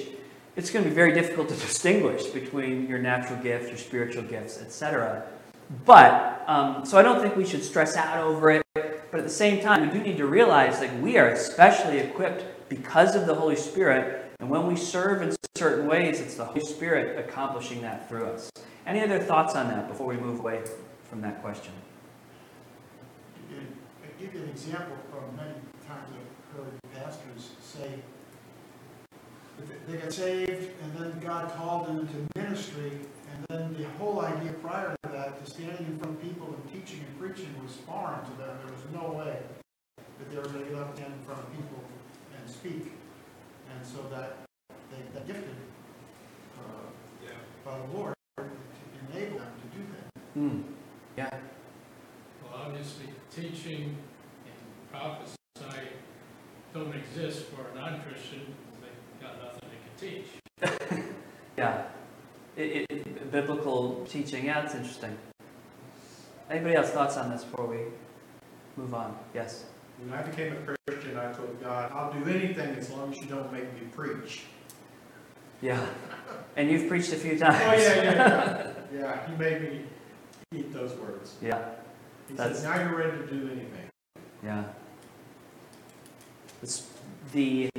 [0.56, 4.60] it's going to be very difficult to distinguish between your natural gifts, your spiritual gifts,
[4.60, 5.24] etc.
[5.86, 8.62] But, um, so I don't think we should stress out over it.
[8.74, 12.44] But at the same time, we do need to realize that we are especially equipped
[12.68, 14.32] because of the Holy Spirit.
[14.40, 18.50] And when we serve in certain ways, it's the Holy Spirit accomplishing that through us.
[18.86, 20.62] Any other thoughts on that before we move away
[21.08, 21.72] from that question?
[24.22, 25.54] I give you an example from many
[25.84, 27.98] times I've heard pastors say,
[29.58, 33.00] they- they got saved, and then God called them to ministry,
[33.32, 36.72] and then the whole idea prior to that, to standing in front of people and
[36.72, 38.58] teaching and preaching was foreign to them.
[38.64, 39.42] There was no way
[39.96, 41.82] that they were going to get up in front of people
[42.38, 42.92] and speak.
[43.74, 44.36] And so that,
[44.88, 45.56] they got gifted
[46.60, 46.86] uh,
[47.64, 48.44] by the Lord to
[49.10, 50.22] enable them to do that.
[50.34, 50.62] Hmm.
[51.16, 51.40] Yeah.
[52.44, 53.96] Well, obviously, teaching
[54.92, 55.88] and prophesying
[56.74, 61.04] don't exist for a non-Christian, because they got nothing they can teach.
[61.58, 61.84] Yeah.
[62.56, 64.46] it, it, biblical teaching.
[64.46, 65.16] Yeah, that's interesting.
[66.50, 67.76] Anybody else thoughts on this before we
[68.76, 69.16] move on?
[69.34, 69.66] Yes.
[70.02, 73.26] When I became a Christian, I told God, I'll do anything as long as you
[73.26, 74.44] don't make me preach.
[75.60, 75.84] Yeah.
[76.56, 77.56] And you've preached a few times.
[77.62, 78.72] Oh, yeah, yeah, yeah.
[79.00, 79.82] Yeah, he made me
[80.54, 81.34] eat those words.
[81.40, 81.70] yeah.
[82.28, 83.88] He That's- said, now you're ready to do anything.
[84.42, 84.64] Yeah.
[87.32, 87.70] The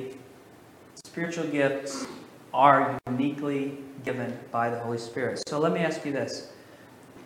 [1.06, 2.06] spiritual gifts
[2.54, 5.42] are uniquely given by the Holy Spirit.
[5.48, 6.52] So let me ask you this.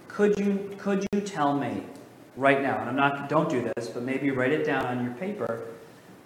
[0.07, 1.83] Could you, could you tell me
[2.35, 5.13] right now, and I'm not, don't do this, but maybe write it down on your
[5.15, 5.65] paper.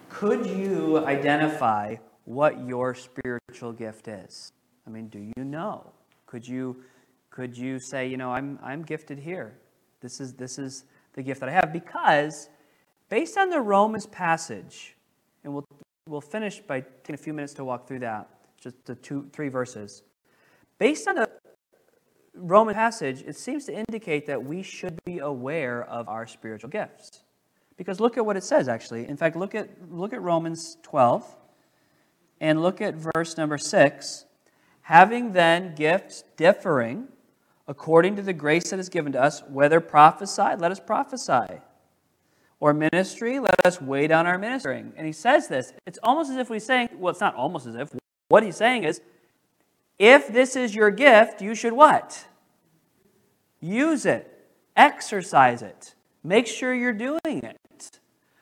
[0.10, 4.52] Could you identify what your spiritual gift is?
[4.86, 5.94] I mean, do you know?
[6.26, 6.84] Could you,
[7.30, 9.58] could you say, you know, I'm, I'm gifted here.
[10.02, 12.50] This is, this is the gift that I have because
[13.10, 14.96] based on the Romans passage,
[16.12, 19.50] we'll, finish by taking a few minutes to walk through that, just the two, three
[19.50, 20.04] verses.
[20.78, 21.30] Based on the
[22.34, 27.24] Roman passage, it seems to indicate that we should be aware of our spiritual gifts.
[27.78, 29.08] Because look at what it says, actually.
[29.08, 31.26] In fact, look at, look at Romans 12
[32.40, 34.26] and look at verse number 6.
[34.82, 37.08] Having then gifts differing
[37.68, 41.62] according to the grace that is given to us, whether prophesy, let us prophesy.
[42.62, 44.94] Or ministry, let us weigh down our ministering.
[44.96, 45.74] And he says this.
[45.88, 47.90] It's almost as if he's saying, well, it's not almost as if.
[48.30, 49.02] What he's saying is,
[50.00, 52.26] if this is your gift, you should what?
[53.60, 54.48] Use it,
[54.78, 58.00] exercise it, make sure you're doing it.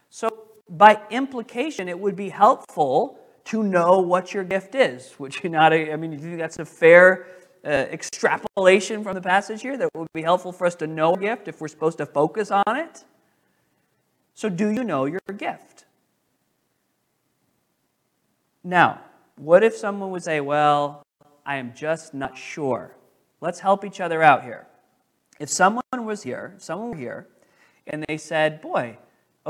[0.09, 5.15] So, by implication, it would be helpful to know what your gift is.
[5.17, 5.73] Would you not?
[5.73, 7.25] I mean, do you think that's a fair
[7.65, 9.77] uh, extrapolation from the passage here?
[9.77, 12.51] That would be helpful for us to know a gift if we're supposed to focus
[12.51, 13.03] on it?
[14.39, 15.83] So, do you know your gift?
[18.63, 19.01] Now,
[19.35, 21.03] what if someone would say, Well,
[21.45, 22.95] I am just not sure?
[23.41, 24.65] Let's help each other out here.
[25.41, 27.27] If someone was here, someone were here,
[27.85, 28.97] and they said, Boy,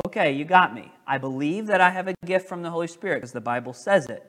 [0.08, 0.92] okay, you got me.
[1.06, 4.08] I believe that I have a gift from the Holy Spirit because the Bible says
[4.08, 4.26] it,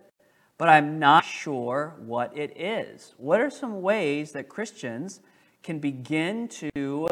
[0.58, 3.14] but I'm not sure what it is.
[3.16, 5.20] What are some ways that Christians
[5.62, 7.08] can begin to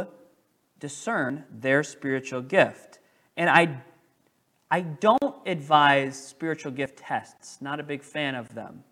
[0.78, 2.97] discern their spiritual gift?
[3.38, 3.80] And I,
[4.68, 8.82] I don't advise spiritual gift tests, not a big fan of them.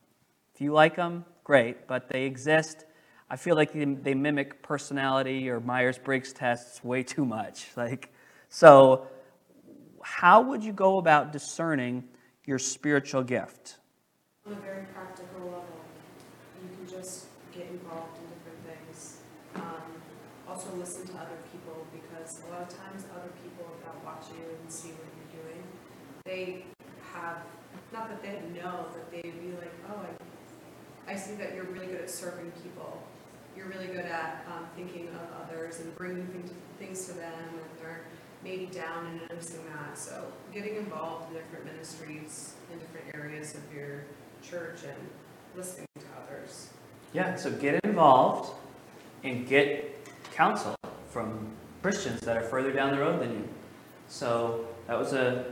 [0.55, 2.87] If you like them, great, but they exist.
[3.29, 7.67] I feel like they, mimic personality or Myers Briggs tests way too much.
[7.77, 8.13] Like,
[8.49, 9.09] so,
[10.01, 12.05] how would you go about discerning
[12.45, 13.79] your spiritual gift?
[14.47, 15.81] On a very practical level,
[16.63, 19.19] you can just get involved in different things.
[19.57, 19.63] Um,
[20.49, 21.56] also listen to other people
[22.03, 25.63] because a lot of times other people that watch you and see what you're doing,
[26.25, 26.65] they
[27.13, 27.39] have,
[27.93, 30.01] not that they know, but they'd be like, oh,
[31.07, 33.03] I, I see that you're really good at serving people.
[33.57, 37.65] You're really good at um, thinking of others and bringing things, things to them when
[37.81, 38.03] they're
[38.45, 39.99] maybe down and noticing that.
[39.99, 44.05] So getting involved in different ministries in different areas of your
[44.43, 45.09] church and
[45.57, 46.69] listening to others.
[47.13, 48.53] Yeah, so get involved
[49.25, 50.77] and get counsel
[51.09, 51.51] from
[51.87, 53.49] Christians that are further down the road than you.
[54.09, 55.45] So that was a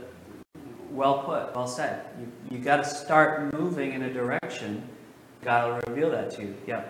[0.91, 2.07] well put, well said.
[2.19, 4.85] You, you got to start moving in a direction.
[5.45, 6.55] God will reveal that to you.
[6.67, 6.83] Yeah.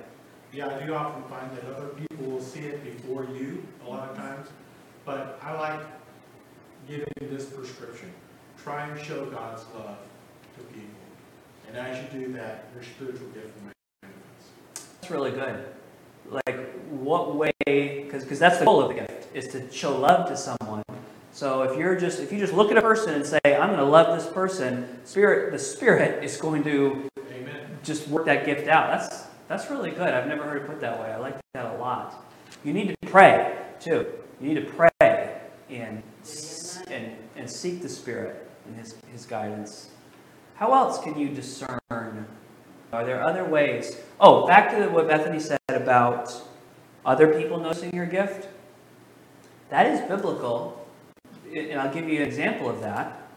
[0.51, 4.09] Yeah, I do often find that other people will see it before you a lot
[4.09, 4.47] of times,
[5.05, 5.81] but I like
[6.87, 8.11] giving this prescription.
[8.57, 9.99] Try and show God's love
[10.57, 10.89] to people.
[11.67, 15.01] And as you do that, your spiritual gift will manifest.
[15.01, 15.65] That's really good.
[16.31, 17.51] Like, what way?
[17.67, 20.81] Because that's the goal of the gift is to show love to someone.
[21.31, 23.79] So if you're just if you just look at a person and say, "I'm going
[23.79, 27.77] to love this person," spirit the spirit is going to Amen.
[27.83, 28.89] just work that gift out.
[28.89, 30.13] That's that's really good.
[30.13, 31.11] I've never heard it put that way.
[31.11, 32.25] I like that a lot.
[32.63, 34.07] You need to pray too.
[34.39, 36.01] You need to pray and
[36.87, 39.89] and and seek the Spirit and His His guidance.
[40.55, 42.25] How else can you discern?
[42.93, 43.97] Are there other ways?
[44.21, 46.33] Oh, back to what Bethany said about
[47.05, 48.47] other people noticing your gift.
[49.69, 50.87] That is biblical,
[51.53, 53.27] and I'll give you an example of that.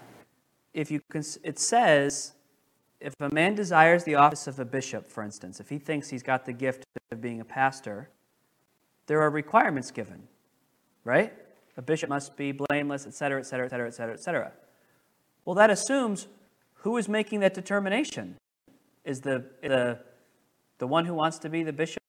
[0.74, 2.34] If you can, it says
[3.00, 6.22] if a man desires the office of a bishop, for instance, if he thinks he's
[6.22, 8.10] got the gift of being a pastor,
[9.06, 10.24] there are requirements given,
[11.04, 11.32] right?
[11.76, 14.52] A bishop must be blameless, et cetera, et cetera, et cetera, et cetera.
[15.44, 16.26] Well, that assumes
[16.74, 18.36] who is making that determination?
[19.04, 20.00] Is the, the,
[20.78, 22.02] the one who wants to be the bishop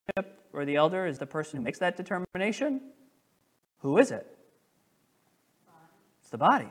[0.52, 2.82] or the elder is the person who makes that determination?
[3.80, 4.28] Who is it?
[6.22, 6.70] It's the body.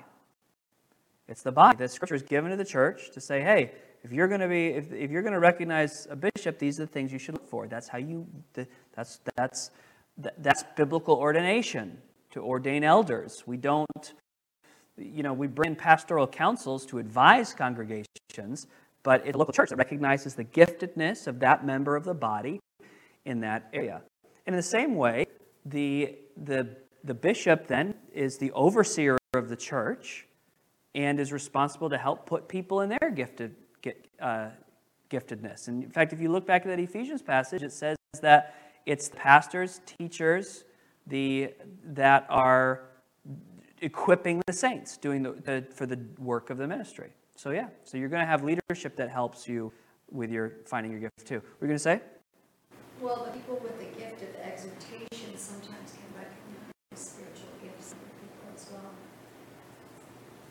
[1.27, 1.77] It's the body.
[1.79, 4.69] The scripture is given to the church to say, hey, if you're going to be
[4.69, 7.49] if, if you're going to recognize a bishop, these are the things you should look
[7.49, 7.67] for.
[7.67, 8.27] That's how you
[8.95, 9.71] that's that's
[10.39, 11.99] that's biblical ordination
[12.31, 13.45] to ordain elders.
[13.47, 14.15] We don't
[14.99, 18.67] you know, we bring pastoral councils to advise congregations,
[19.03, 22.61] but it's a local church that recognizes the giftedness of that member of the body
[23.25, 24.03] in that area.
[24.47, 25.27] And in the same way,
[25.65, 26.77] the, the,
[27.09, 30.27] the bishop then is the overseer of the church
[30.95, 33.57] and is responsible to help put people in their gifted,
[34.21, 34.51] uh,
[35.11, 35.69] giftedness.
[35.69, 38.55] And in fact, if you look back at that Ephesians passage, it says that
[38.85, 40.65] it's the pastors, teachers,
[41.07, 42.83] the, that are
[43.81, 47.13] equipping the saints, doing the, the, for the work of the ministry.
[47.37, 49.73] So yeah, so you're going to have leadership that helps you
[50.11, 51.41] with your finding your gift too.
[51.61, 52.03] We're going to say?
[53.01, 58.51] Well, the people with the gift of exhortation sometimes can recognize spiritual gifts in people
[58.57, 58.91] as well.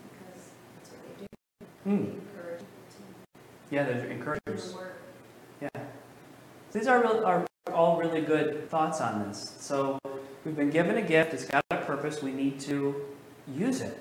[0.07, 1.27] Because that's what they do.
[1.88, 1.95] Hmm.
[1.95, 3.39] They encourage to
[3.71, 4.75] Yeah, they're encouragers.
[5.61, 5.69] Yeah.
[6.73, 9.55] These are, real, are all really good thoughts on this.
[9.61, 9.97] So
[10.43, 13.05] we've been given a gift, it's got a purpose, we need to
[13.47, 13.97] use it.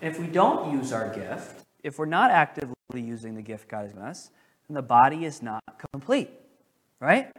[0.00, 3.82] And if we don't use our gift, if we're not actively using the gift God
[3.82, 4.30] has given us,
[4.66, 5.62] then the body is not
[5.92, 6.30] complete,
[7.00, 7.30] right?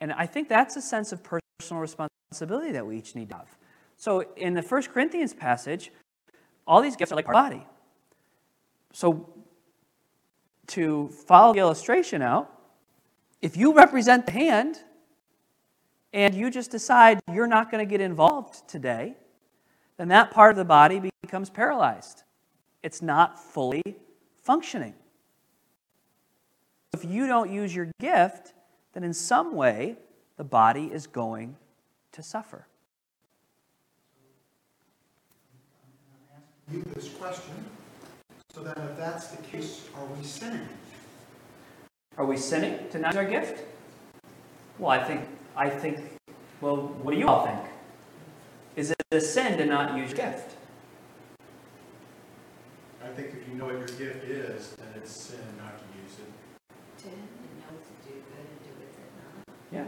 [0.00, 3.58] And I think that's a sense of personal responsibility that we each need to have.
[3.98, 5.92] So in the First Corinthians passage,
[6.66, 7.66] all these gifts are like our body.
[8.94, 9.28] So
[10.68, 12.50] to follow the illustration out,
[13.42, 14.78] if you represent the hand
[16.12, 19.16] and you just decide you're not going to get involved today,
[19.96, 22.22] then that part of the body becomes paralyzed.
[22.82, 23.82] It's not fully
[24.42, 24.94] functioning.
[26.92, 28.54] If you don't use your gift,
[28.92, 29.96] then in some way
[30.36, 31.56] the body is going
[32.12, 32.66] to suffer.
[36.72, 37.52] You this question,
[38.54, 40.68] so that if that's the case, are we sinning?
[42.16, 43.64] Are we sinning to not use our gift?
[44.78, 45.22] Well, I think,
[45.56, 45.98] I think,
[46.60, 47.58] well, what do you all think?
[48.76, 50.56] Is it a sin to not use your gift?
[53.02, 56.18] I think if you know what your gift is, then it's sin not to use
[56.20, 57.02] it.
[57.02, 59.56] To know to do good and do it not.
[59.72, 59.86] Yeah.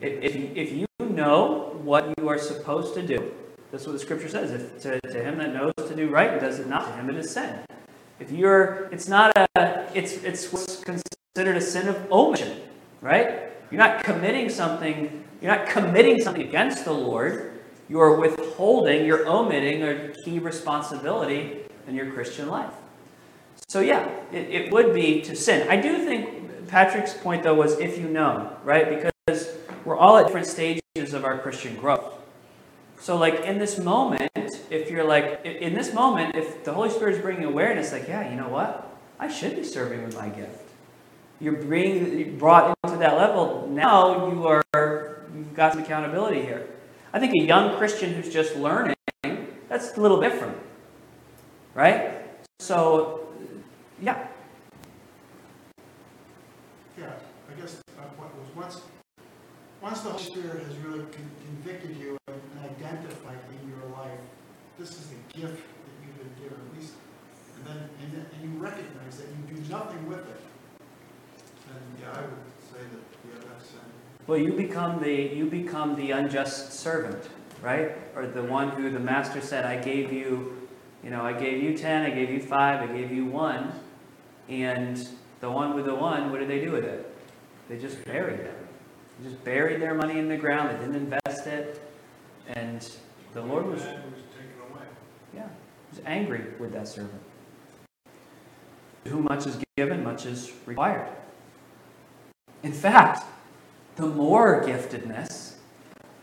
[0.00, 3.32] If, if, you, if you know what you are supposed to do,
[3.72, 4.52] that's what the scripture says.
[4.52, 7.10] If to, to him that knows to do right and does it not, to him
[7.10, 7.58] it is sin.
[8.20, 12.60] If you're, it's not a, it's, it's what's considered a sin of omission,
[13.00, 13.50] right?
[13.70, 17.60] You're not committing something, you're not committing something against the Lord.
[17.88, 22.72] You are withholding, you're omitting a key responsibility in your Christian life.
[23.68, 25.68] So, yeah, it, it would be to sin.
[25.68, 28.88] I do think Patrick's point, though, was if you know, right?
[28.88, 32.14] Because we're all at different stages of our Christian growth.
[33.00, 34.30] So, like, in this moment,
[34.74, 38.28] if you're like, in this moment, if the Holy Spirit is bringing awareness, like, yeah,
[38.28, 38.90] you know what?
[39.18, 40.60] I should be serving with my gift.
[41.40, 43.68] You're being brought into that level.
[43.70, 46.66] Now you are, you've got some accountability here.
[47.12, 48.96] I think a young Christian who's just learning,
[49.68, 50.56] that's a little different.
[51.74, 52.22] Right?
[52.58, 53.28] So,
[54.00, 54.26] yeah.
[56.98, 57.10] Yeah,
[57.50, 58.82] I guess uh, what was once,
[59.80, 61.04] once the Holy Spirit has really
[61.46, 64.18] convicted you and identified in your life,
[64.78, 66.94] this is the gift that you've been given, at least,
[67.56, 70.40] and then, and then, and you recognize that you do nothing with it,
[71.68, 72.30] then, yeah, I would
[72.72, 73.78] say that, yeah, that's, uh,
[74.26, 77.28] Well, you become the you become the unjust servant,
[77.62, 77.92] right?
[78.16, 80.68] Or the one who the master said, "I gave you,
[81.02, 83.72] you know, I gave you ten, I gave you five, I gave you one,"
[84.48, 85.08] and
[85.40, 87.14] the one with the one, what did they do with it?
[87.68, 88.66] They just buried it.
[89.20, 90.70] They just buried their money in the ground.
[90.70, 91.80] They didn't invest it,
[92.48, 92.90] and
[93.32, 93.82] the Lord was
[95.34, 95.48] yeah,
[95.90, 97.20] he was angry with that servant.
[99.04, 101.08] To whom much is given, much is required.
[102.62, 103.24] In fact,
[103.96, 105.54] the more giftedness,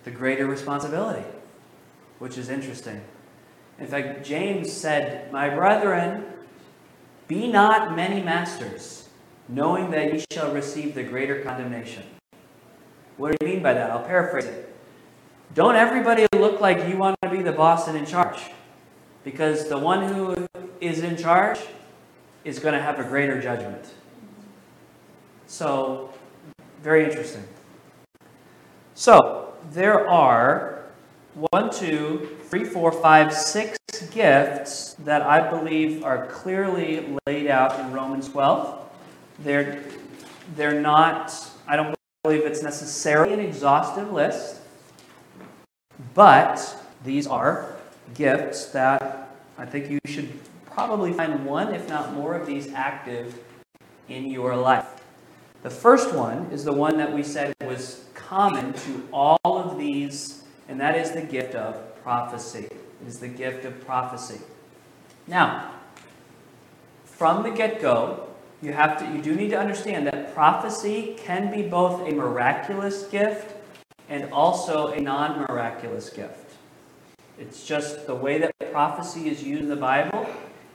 [0.03, 1.25] the greater responsibility,
[2.19, 3.01] which is interesting.
[3.79, 6.25] In fact, James said, My brethren,
[7.27, 9.09] be not many masters,
[9.47, 12.03] knowing that ye shall receive the greater condemnation.
[13.17, 13.91] What do you mean by that?
[13.91, 14.75] I'll paraphrase it.
[15.53, 18.39] Don't everybody look like you want to be the boss and in charge.
[19.23, 20.47] Because the one who
[20.79, 21.59] is in charge
[22.43, 23.93] is going to have a greater judgment.
[25.47, 26.11] So,
[26.81, 27.43] very interesting.
[28.95, 30.85] So, there are
[31.51, 33.77] one, two, three, four, five, six
[34.11, 38.89] gifts that I believe are clearly laid out in Romans 12.
[39.39, 39.83] They're,
[40.55, 41.33] they're not,
[41.67, 44.61] I don't believe it's necessarily an exhaustive list,
[46.13, 47.70] but these are
[48.13, 50.29] gifts that I think you should
[50.65, 53.39] probably find one, if not more, of these active
[54.07, 55.03] in your life.
[55.63, 60.43] The first one is the one that we said was common to all of these,
[60.67, 62.65] and that is the gift of prophecy.
[62.65, 64.41] It is the gift of prophecy.
[65.27, 65.71] Now,
[67.05, 68.27] from the get-go,
[68.61, 73.03] you have to you do need to understand that prophecy can be both a miraculous
[73.03, 73.55] gift
[74.09, 76.40] and also a non-miraculous gift.
[77.41, 80.29] It's just the way that prophecy is used in the Bible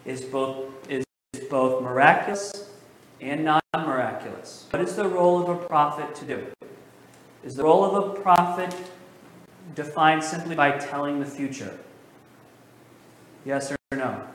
[0.05, 1.05] is both is
[1.49, 2.71] both miraculous
[3.21, 4.67] and non-miraculous.
[4.71, 6.47] What is the role of a prophet to do?
[7.45, 8.75] Is the role of a prophet
[9.77, 11.79] defined simply by telling the future?
[13.45, 14.27] Yes or no?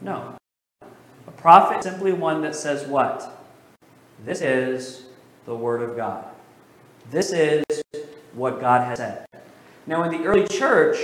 [0.00, 0.34] No.
[0.80, 3.46] A prophet is simply one that says what?
[4.24, 5.02] This is
[5.44, 6.24] the Word of God.
[7.10, 7.62] This is
[8.32, 9.26] what God has said.
[9.86, 10.96] Now, in the early church,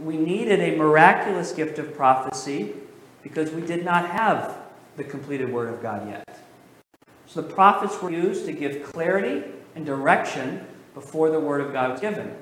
[0.00, 2.74] we needed a miraculous gift of prophecy
[3.22, 4.56] because we did not have
[4.96, 6.40] the completed Word of God yet.
[7.26, 9.44] So the prophets were used to give clarity
[9.74, 12.34] and direction before the Word of God was given.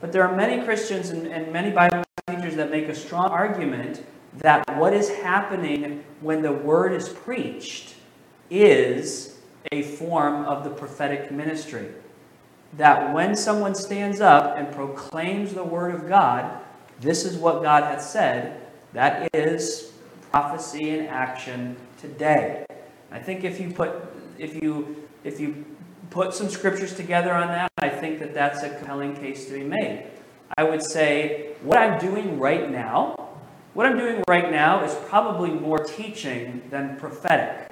[0.00, 4.04] But there are many Christians and, and many Bible teachers that make a strong argument
[4.38, 7.94] that what is happening when the Word is preached
[8.50, 9.38] is
[9.72, 11.88] a form of the prophetic ministry.
[12.76, 16.60] That when someone stands up and proclaims the Word of God,
[17.00, 18.60] this is what God has said,
[18.92, 19.92] that is
[20.30, 22.64] prophecy in action today.
[23.10, 23.92] I think if you put
[24.38, 25.64] if you if you
[26.10, 29.64] put some scriptures together on that, I think that that's a compelling case to be
[29.64, 30.06] made.
[30.56, 33.30] I would say what I'm doing right now,
[33.74, 37.70] what I'm doing right now is probably more teaching than prophetic.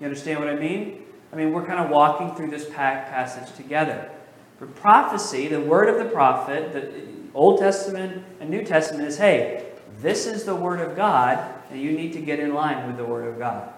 [0.00, 1.02] You understand what I mean?
[1.32, 4.10] I mean, we're kind of walking through this passage together.
[4.58, 9.66] For prophecy, the word of the prophet, the Old Testament and New Testament is hey,
[10.00, 11.38] this is the word of God,
[11.70, 13.74] and you need to get in line with the word of God.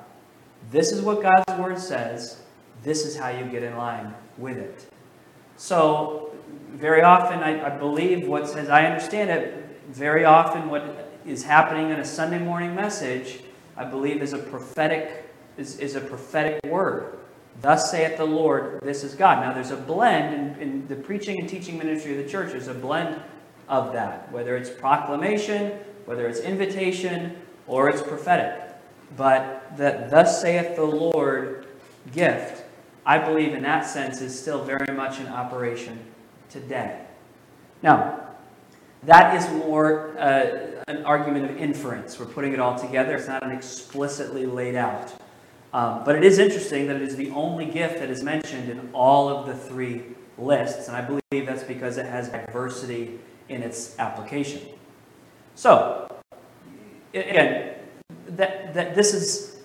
[0.71, 2.41] This is what God's word says.
[2.85, 4.87] This is how you get in line with it.
[5.57, 6.31] So,
[6.71, 11.91] very often, I, I believe what says, I understand it, very often what is happening
[11.91, 13.41] in a Sunday morning message,
[13.77, 17.19] I believe is a prophetic, is, is a prophetic word.
[17.61, 19.41] Thus saith the Lord, this is God.
[19.45, 22.69] Now, there's a blend in, in the preaching and teaching ministry of the church, there's
[22.69, 23.21] a blend
[23.69, 28.75] of that, whether it's proclamation, whether it's invitation, or it's prophetic.
[29.17, 31.67] But that thus saith the Lord
[32.13, 32.65] gift,
[33.05, 35.99] I believe in that sense is still very much in operation
[36.51, 37.01] today.
[37.83, 38.21] Now,
[39.05, 42.19] that is more uh, an argument of inference.
[42.19, 43.15] We're putting it all together.
[43.15, 45.13] It's not an explicitly laid out.
[45.73, 48.91] Um, but it is interesting that it is the only gift that is mentioned in
[48.93, 50.03] all of the three
[50.39, 53.19] lists, and I believe that's because it has diversity
[53.49, 54.63] in its application.
[55.55, 56.09] So,
[57.15, 57.75] again,
[58.29, 59.59] that, that this is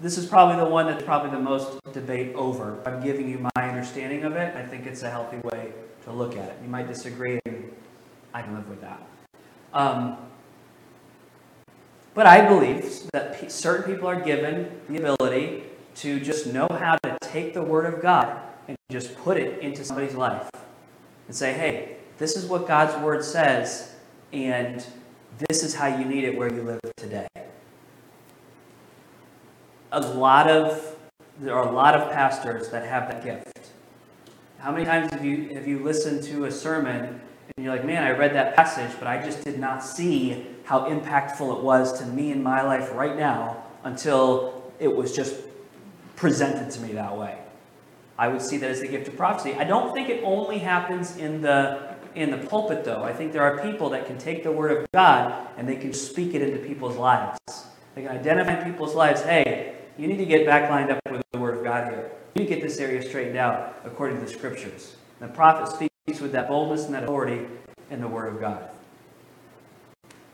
[0.00, 2.80] this is probably the one that's probably the most debate over.
[2.86, 4.54] I'm giving you my understanding of it.
[4.54, 5.72] I think it's a healthy way
[6.04, 6.56] to look at it.
[6.62, 7.72] You might disagree, and
[8.32, 9.02] I can live with that.
[9.72, 10.16] Um,
[12.14, 15.64] but I believe that certain people are given the ability
[15.96, 19.84] to just know how to take the Word of God and just put it into
[19.84, 20.48] somebody's life
[21.26, 23.94] and say, hey, this is what God's Word says,
[24.32, 24.84] and
[25.48, 27.28] this is how you need it where you live today
[29.92, 30.96] a lot of
[31.40, 33.70] there are a lot of pastors that have that gift.
[34.58, 37.20] How many times have you have you listened to a sermon
[37.56, 40.88] and you're like, man, I read that passage, but I just did not see how
[40.88, 45.36] impactful it was to me in my life right now until it was just
[46.16, 47.38] presented to me that way.
[48.18, 49.54] I would see that as the gift of prophecy.
[49.54, 53.02] I don't think it only happens in the in the pulpit though.
[53.02, 55.92] I think there are people that can take the word of God and they can
[55.92, 57.38] speak it into people's lives.
[57.94, 61.40] They can identify people's lives, hey, you need to get back lined up with the
[61.40, 62.12] Word of God here.
[62.34, 64.94] You need to get this area straightened out according to the Scriptures.
[65.18, 67.44] The prophet speaks with that boldness and that authority
[67.90, 68.70] in the Word of God.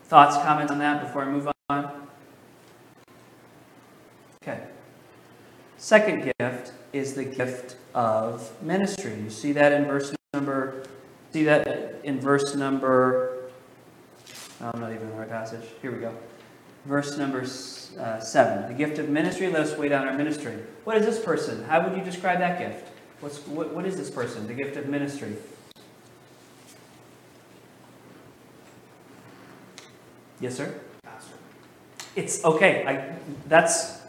[0.05, 2.09] Thoughts, comments on that before I move on?
[4.43, 4.65] Okay.
[5.79, 9.19] Second gift is the gift of ministry.
[9.19, 10.85] You see that in verse number.
[11.35, 13.51] See that in verse number.
[14.61, 15.65] I'm not even in the right passage.
[15.83, 16.15] Here we go
[16.85, 18.69] verse number uh, 7.
[18.69, 20.55] The gift of ministry, let us weigh down our ministry.
[20.85, 21.65] What is this person?
[21.65, 22.89] How would you describe that gift?
[23.21, 25.37] What's, what, what is this person, the gift of ministry?
[30.41, 30.79] Yes, sir?
[31.03, 31.35] Pastor.
[32.17, 32.85] It's okay.
[32.87, 33.17] I,
[33.49, 34.03] that's,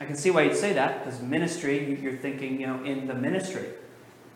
[0.00, 3.14] I can see why you'd say that, because ministry, you're thinking, you know, in the
[3.14, 3.66] ministry.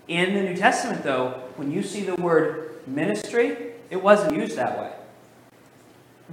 [0.09, 4.79] In the New Testament, though, when you see the word ministry, it wasn't used that
[4.79, 4.93] way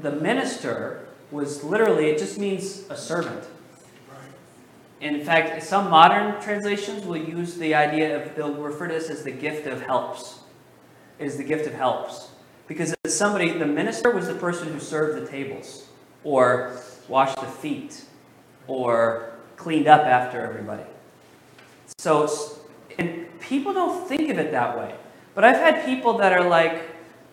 [0.02, 3.44] the minister was literally, it just means a servant.
[5.02, 9.10] And in fact, some modern translations will use the idea of, they'll refer to this
[9.10, 10.40] as the gift of helps.
[11.20, 12.30] It is the gift of helps.
[12.68, 15.88] Because it's somebody, the minister was the person who served the tables,
[16.24, 18.06] or washed the feet,
[18.68, 20.84] or cleaned up after everybody.
[21.98, 22.30] So,
[22.98, 24.96] and people don't think of it that way.
[25.36, 26.90] But I've had people that are like,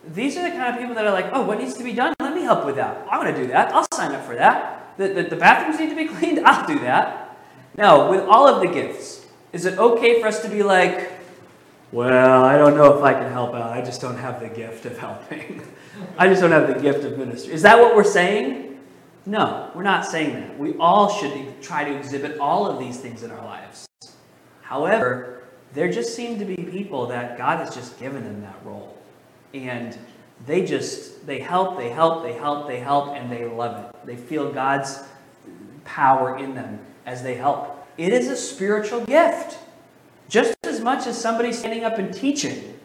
[0.08, 2.14] these are the kind of people that are like, oh, what needs to be done?
[2.20, 3.06] Let me help with that.
[3.10, 3.74] I want to do that.
[3.74, 4.96] I'll sign up for that.
[4.96, 6.40] The, the, the bathrooms need to be cleaned.
[6.40, 7.38] I'll do that.
[7.76, 11.10] Now, with all of the gifts, is it okay for us to be like,
[11.92, 13.72] well, I don't know if I can help out.
[13.72, 15.62] I just don't have the gift of helping.
[16.18, 17.52] I just don't have the gift of ministry.
[17.52, 18.78] Is that what we're saying?
[19.26, 20.58] No, we're not saying that.
[20.58, 23.86] We all should try to exhibit all of these things in our lives.
[24.62, 25.39] However,
[25.72, 28.98] there just seem to be people that God has just given them that role.
[29.54, 29.96] And
[30.46, 34.06] they just, they help, they help, they help, they help, and they love it.
[34.06, 35.02] They feel God's
[35.84, 37.86] power in them as they help.
[37.98, 39.58] It is a spiritual gift.
[40.28, 42.78] Just as much as somebody standing up and teaching,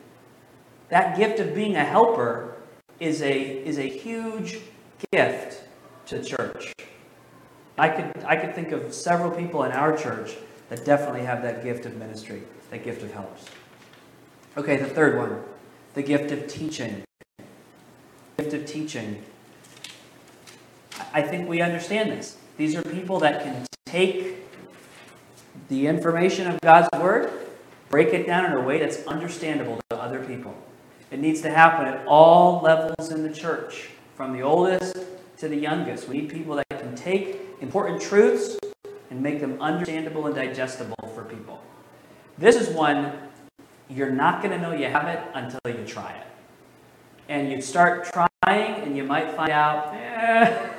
[0.90, 2.58] that gift of being a helper
[3.00, 4.60] is a, is a huge
[5.12, 5.64] gift
[6.08, 6.74] to church.
[7.78, 10.36] I could, I could think of several people in our church
[10.70, 12.44] that definitely have that gift of ministry,
[12.76, 13.45] that gift of helps.
[14.57, 15.41] Okay, the third one
[15.93, 17.03] the gift of teaching.
[18.38, 19.23] Gift of teaching.
[21.13, 22.36] I think we understand this.
[22.57, 24.43] These are people that can take
[25.69, 27.32] the information of God's Word,
[27.89, 30.53] break it down in a way that's understandable to other people.
[31.11, 34.97] It needs to happen at all levels in the church, from the oldest
[35.38, 36.09] to the youngest.
[36.09, 38.57] We need people that can take important truths
[39.09, 41.61] and make them understandable and digestible for people.
[42.38, 43.14] This is one
[43.90, 46.28] you're not going to know you have it until you try it.
[47.30, 50.70] And you start trying, and you might find out, eh,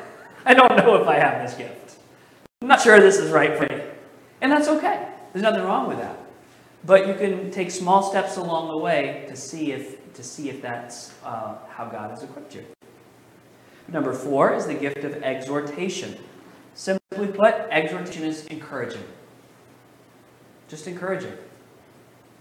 [0.44, 1.96] I don't know if I have this gift.
[2.62, 3.82] I'm not sure this is right for me.
[4.40, 5.08] And that's okay.
[5.32, 6.18] There's nothing wrong with that.
[6.84, 10.62] But you can take small steps along the way to see if to see if
[10.62, 12.64] that's uh, how God has equipped you.
[13.88, 16.16] Number four is the gift of exhortation.
[16.74, 19.04] Simply put, exhortation is encouraging.
[20.68, 21.34] Just encouraging.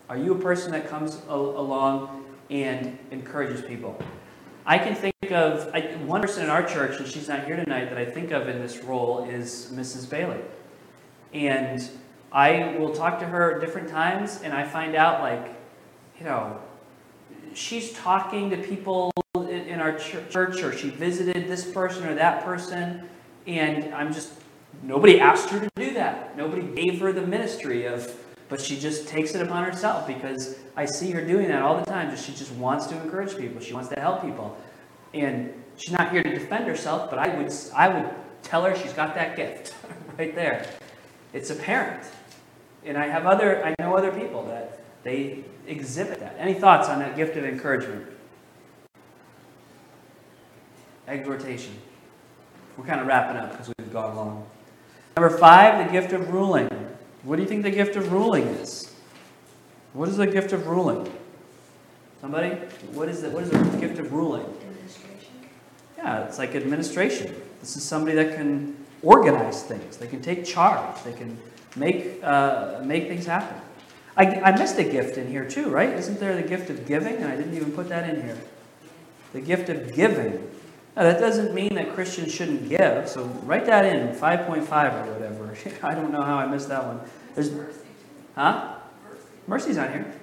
[0.07, 3.97] Are you a person that comes along and encourages people?
[4.63, 7.89] I can think of I, one person in our church, and she's not here tonight,
[7.89, 10.07] that I think of in this role is Mrs.
[10.07, 10.41] Bailey.
[11.33, 11.87] And
[12.31, 15.55] I will talk to her at different times, and I find out, like,
[16.19, 16.59] you know,
[17.55, 23.09] she's talking to people in our church, or she visited this person or that person,
[23.47, 24.33] and I'm just,
[24.83, 26.37] nobody asked her to do that.
[26.37, 28.15] Nobody gave her the ministry of
[28.49, 31.85] but she just takes it upon herself because I see her doing that all the
[31.85, 32.15] time.
[32.15, 33.59] She just wants to encourage people.
[33.59, 34.55] She wants to help people,
[35.13, 37.09] and she's not here to defend herself.
[37.09, 38.09] But I would I would
[38.43, 39.73] tell her she's got that gift
[40.17, 40.69] right there.
[41.33, 42.03] It's apparent,
[42.85, 46.35] and I have other I know other people that they exhibit that.
[46.37, 48.07] Any thoughts on that gift of encouragement?
[51.07, 51.73] Exhortation.
[52.77, 54.45] We're kind of wrapping up because we've gone long.
[55.15, 56.69] Number five, the gift of ruling.
[57.25, 58.93] What do you think the gift of ruling is?
[59.93, 61.11] What is the gift of ruling?
[62.21, 62.49] Somebody?
[62.93, 64.45] What is the, what is the gift of ruling?
[64.45, 65.33] Administration.
[65.97, 67.35] Yeah, it's like administration.
[67.61, 69.97] This is somebody that can organize things.
[69.97, 71.01] They can take charge.
[71.03, 71.35] They can
[71.75, 73.59] make, uh, make things happen.
[74.15, 75.89] I, I missed a gift in here too, right?
[75.89, 77.15] Isn't there the gift of giving?
[77.15, 78.37] And I didn't even put that in here.
[79.33, 80.47] The gift of giving.
[80.95, 85.55] Now, that doesn't mean that Christians shouldn't give, so write that in, 5.5 or whatever.
[85.83, 87.01] I don't know how I missed that one.
[87.33, 87.51] There's,
[88.35, 88.75] huh?
[89.47, 90.13] Mercy's on here.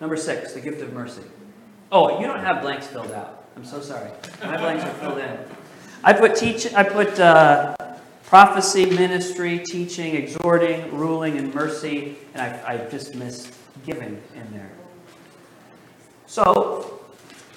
[0.00, 1.22] Number six, the gift of mercy.
[1.92, 3.44] Oh, you don't have blanks filled out.
[3.56, 4.10] I'm so sorry.
[4.42, 5.38] My blanks are filled in.
[6.02, 6.72] I put teach.
[6.74, 7.76] I put uh,
[8.24, 13.54] prophecy, ministry, teaching, exhorting, ruling, and mercy, and I, I just missed
[13.86, 14.70] giving in there.
[16.34, 17.00] So,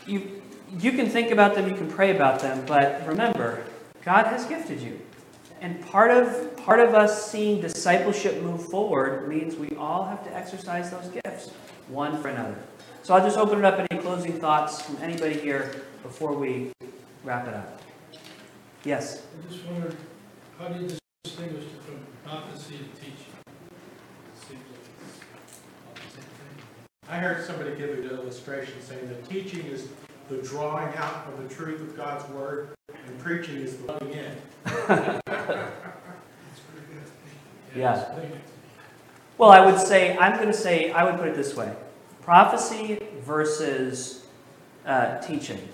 [0.05, 0.39] you,
[0.77, 3.63] you can think about them, you can pray about them, but remember,
[4.05, 4.99] God has gifted you.
[5.61, 10.35] And part of, part of us seeing discipleship move forward means we all have to
[10.35, 11.49] exercise those gifts,
[11.87, 12.55] one for another.
[13.01, 13.83] So I'll just open it up.
[13.89, 16.71] Any closing thoughts from anybody here before we
[17.23, 17.81] wrap it up?
[18.83, 19.25] Yes?
[19.43, 19.97] I just wondered,
[20.59, 23.16] how do you distinguish from prophecy and teaching?
[27.09, 29.87] I heard somebody give an illustration saying that teaching is
[30.29, 34.35] the drawing out of the truth of God's word, and preaching is the letting in.
[34.65, 37.77] That's pretty good.
[37.77, 38.13] Yeah.
[39.37, 41.73] Well, I would say, I'm going to say, I would put it this way
[42.21, 44.25] prophecy versus
[44.85, 45.65] uh, teaching.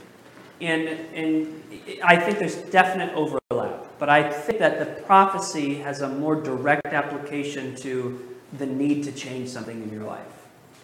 [0.62, 1.64] And, and
[2.04, 3.88] I think there's definite overlap.
[3.98, 9.12] but I think that the prophecy has a more direct application to the need to
[9.12, 10.43] change something in your life.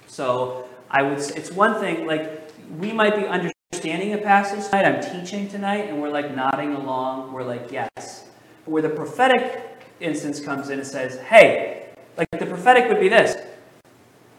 [0.10, 4.86] So I would say it's one thing, like, we might be understanding a passage tonight,
[4.86, 8.26] I'm teaching tonight, and we're like nodding along, we're like, yes.
[8.66, 13.10] But where the prophetic instance comes in and says, hey, like the prophetic would be
[13.10, 13.38] this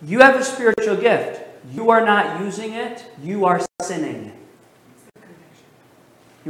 [0.02, 1.42] you have a spiritual gift,
[1.72, 4.32] you are not using it, you are sinning.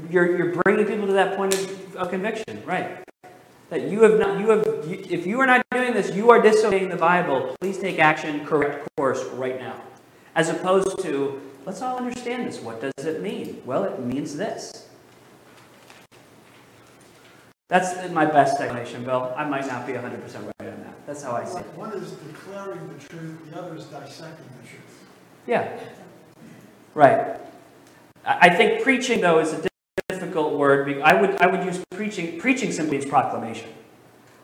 [0.09, 3.03] You're, you're bringing people to that point of, of conviction, right?
[3.71, 6.43] That you have not, you have, you, if you are not doing this, you are
[6.43, 7.57] disobeying the Bible.
[7.61, 9.81] Please take action, correct course right now.
[10.35, 12.59] As opposed to, let's all understand this.
[12.59, 13.63] What does it mean?
[13.65, 14.89] Well, it means this.
[17.69, 19.33] That's my best explanation, Bill.
[19.37, 21.07] I might not be 100% right on that.
[21.07, 21.67] That's how I see it.
[21.77, 25.05] One is declaring the truth, the other is dissecting the truth.
[25.47, 25.79] Yeah.
[26.95, 27.37] Right.
[28.27, 29.70] I I think preaching, though, is a
[30.31, 31.01] difficult word.
[31.03, 32.39] I would, I would use preaching.
[32.39, 33.69] Preaching simply means proclamation.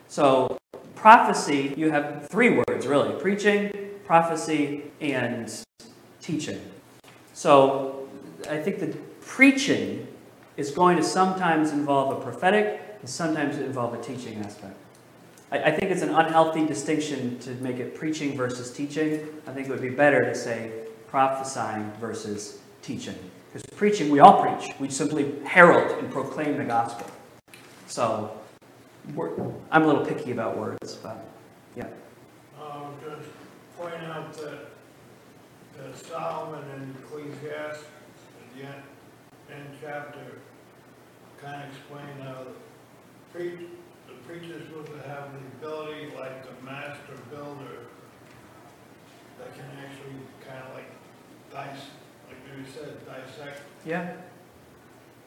[0.09, 0.59] So,
[0.97, 3.71] prophecy, you have three words, really preaching,
[4.05, 5.53] prophecy, and
[6.21, 6.61] teaching.
[7.35, 8.09] So,
[8.51, 10.09] I think the preaching
[10.57, 14.77] is going to sometimes involve a prophetic and sometimes involve a teaching aspect.
[15.53, 19.29] I, I think it's an unhealthy distinction to make it preaching versus teaching.
[19.47, 20.73] I think it would be better to say
[21.07, 23.19] prophesying versus teaching.
[23.57, 24.71] Because preaching, we all preach.
[24.79, 27.07] We simply herald and proclaim the gospel.
[27.87, 28.39] So,
[29.71, 31.25] I'm a little picky about words, but
[31.75, 31.89] yeah.
[32.61, 33.31] Um, just
[33.79, 34.67] point out that,
[35.79, 38.83] that Solomon in Ecclesiastes, at the end,
[39.51, 40.39] end chapter,
[41.41, 42.51] kind of explained how the
[43.33, 43.59] preach,
[44.07, 47.87] the preacher's supposed to have the ability, like the master builder,
[49.39, 50.13] that can actually
[50.47, 50.91] kind of like
[51.51, 51.87] dice,
[52.29, 54.13] like you said, dissect Yeah,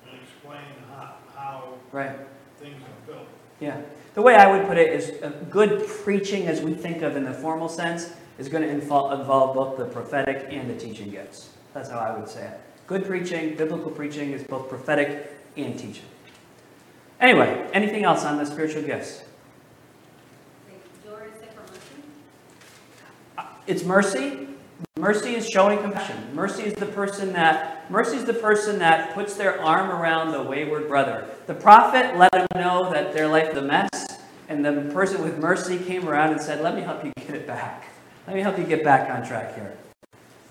[0.09, 2.17] and explain how, how right.
[2.59, 3.27] things are built.
[3.59, 3.81] Yeah.
[4.15, 7.23] The way I would put it is uh, good preaching, as we think of in
[7.23, 11.49] the formal sense, is going to involve, involve both the prophetic and the teaching gifts.
[11.73, 12.59] That's how I would say it.
[12.87, 16.05] Good preaching, biblical preaching, is both prophetic and teaching.
[17.19, 19.23] Anyway, anything else on the spiritual gifts?
[21.05, 22.03] Doris, say for mercy?
[23.37, 24.47] Uh, It's mercy.
[24.97, 26.17] Mercy is showing compassion.
[26.33, 30.43] Mercy is the person that mercy is the person that puts their arm around the
[30.43, 31.25] wayward brother.
[31.47, 33.89] The prophet let them know that their life is a mess,
[34.47, 37.47] and the person with mercy came around and said, "Let me help you get it
[37.47, 37.85] back.
[38.27, 39.77] Let me help you get back on track here."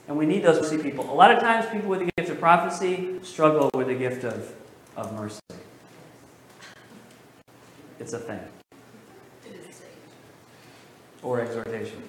[0.08, 1.10] And we need those mercy people.
[1.12, 4.54] A lot of times, people with the gift of prophecy struggle with the gift of,
[4.96, 5.40] of mercy.
[8.00, 8.40] It's a thing.
[9.44, 9.88] It is saved.
[11.22, 12.02] or exhortation.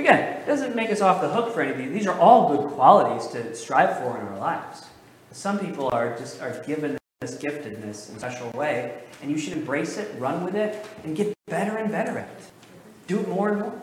[0.00, 1.92] Again, it doesn't make us off the hook for anything.
[1.92, 4.86] These are all good qualities to strive for in our lives.
[5.30, 9.52] Some people are just are given this giftedness in a special way, and you should
[9.52, 12.50] embrace it, run with it, and get better and better at it.
[13.08, 13.82] Do it more and more.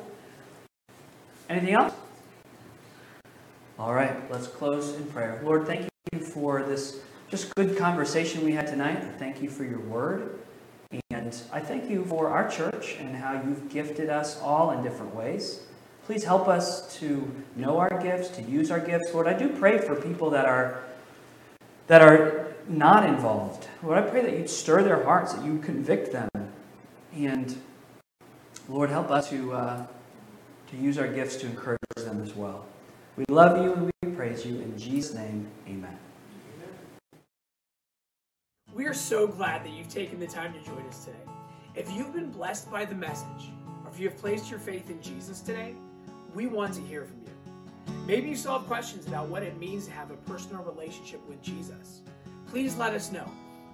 [1.51, 1.93] Anything else?
[3.77, 5.39] All right, let's close in prayer.
[5.43, 6.99] Lord, thank you for this
[7.29, 9.05] just good conversation we had tonight.
[9.19, 10.39] Thank you for your word.
[11.11, 15.13] And I thank you for our church and how you've gifted us all in different
[15.13, 15.67] ways.
[16.07, 19.13] Please help us to know our gifts, to use our gifts.
[19.13, 20.81] Lord, I do pray for people that are
[21.87, 23.67] that are not involved.
[23.83, 26.29] Lord, I pray that you'd stir their hearts, that you convict them.
[27.13, 27.61] And
[28.69, 29.85] Lord, help us to, uh,
[30.71, 32.65] to use our gifts to encourage them as well.
[33.17, 34.61] We love you and we praise you.
[34.61, 35.99] In Jesus' name, amen.
[38.73, 41.17] We are so glad that you've taken the time to join us today.
[41.75, 43.51] If you've been blessed by the message,
[43.83, 45.75] or if you have placed your faith in Jesus today,
[46.33, 47.27] we want to hear from you.
[48.05, 51.41] Maybe you still have questions about what it means to have a personal relationship with
[51.41, 52.01] Jesus.
[52.47, 53.29] Please let us know,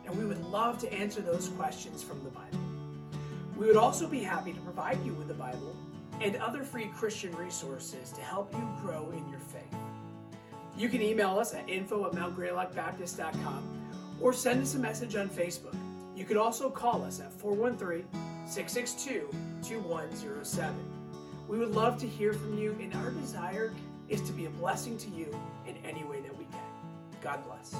[0.05, 2.59] and we would love to answer those questions from the Bible.
[3.57, 5.75] We would also be happy to provide you with the Bible
[6.21, 9.61] and other free Christian resources to help you grow in your faith.
[10.77, 13.81] You can email us at info at mountgreylockbaptist.com
[14.19, 15.75] or send us a message on Facebook.
[16.15, 18.07] You could also call us at 413
[18.45, 19.29] 662
[19.61, 21.02] 2107.
[21.47, 23.73] We would love to hear from you, and our desire
[24.09, 25.35] is to be a blessing to you
[25.67, 26.59] in any way that we can.
[27.21, 27.75] God bless.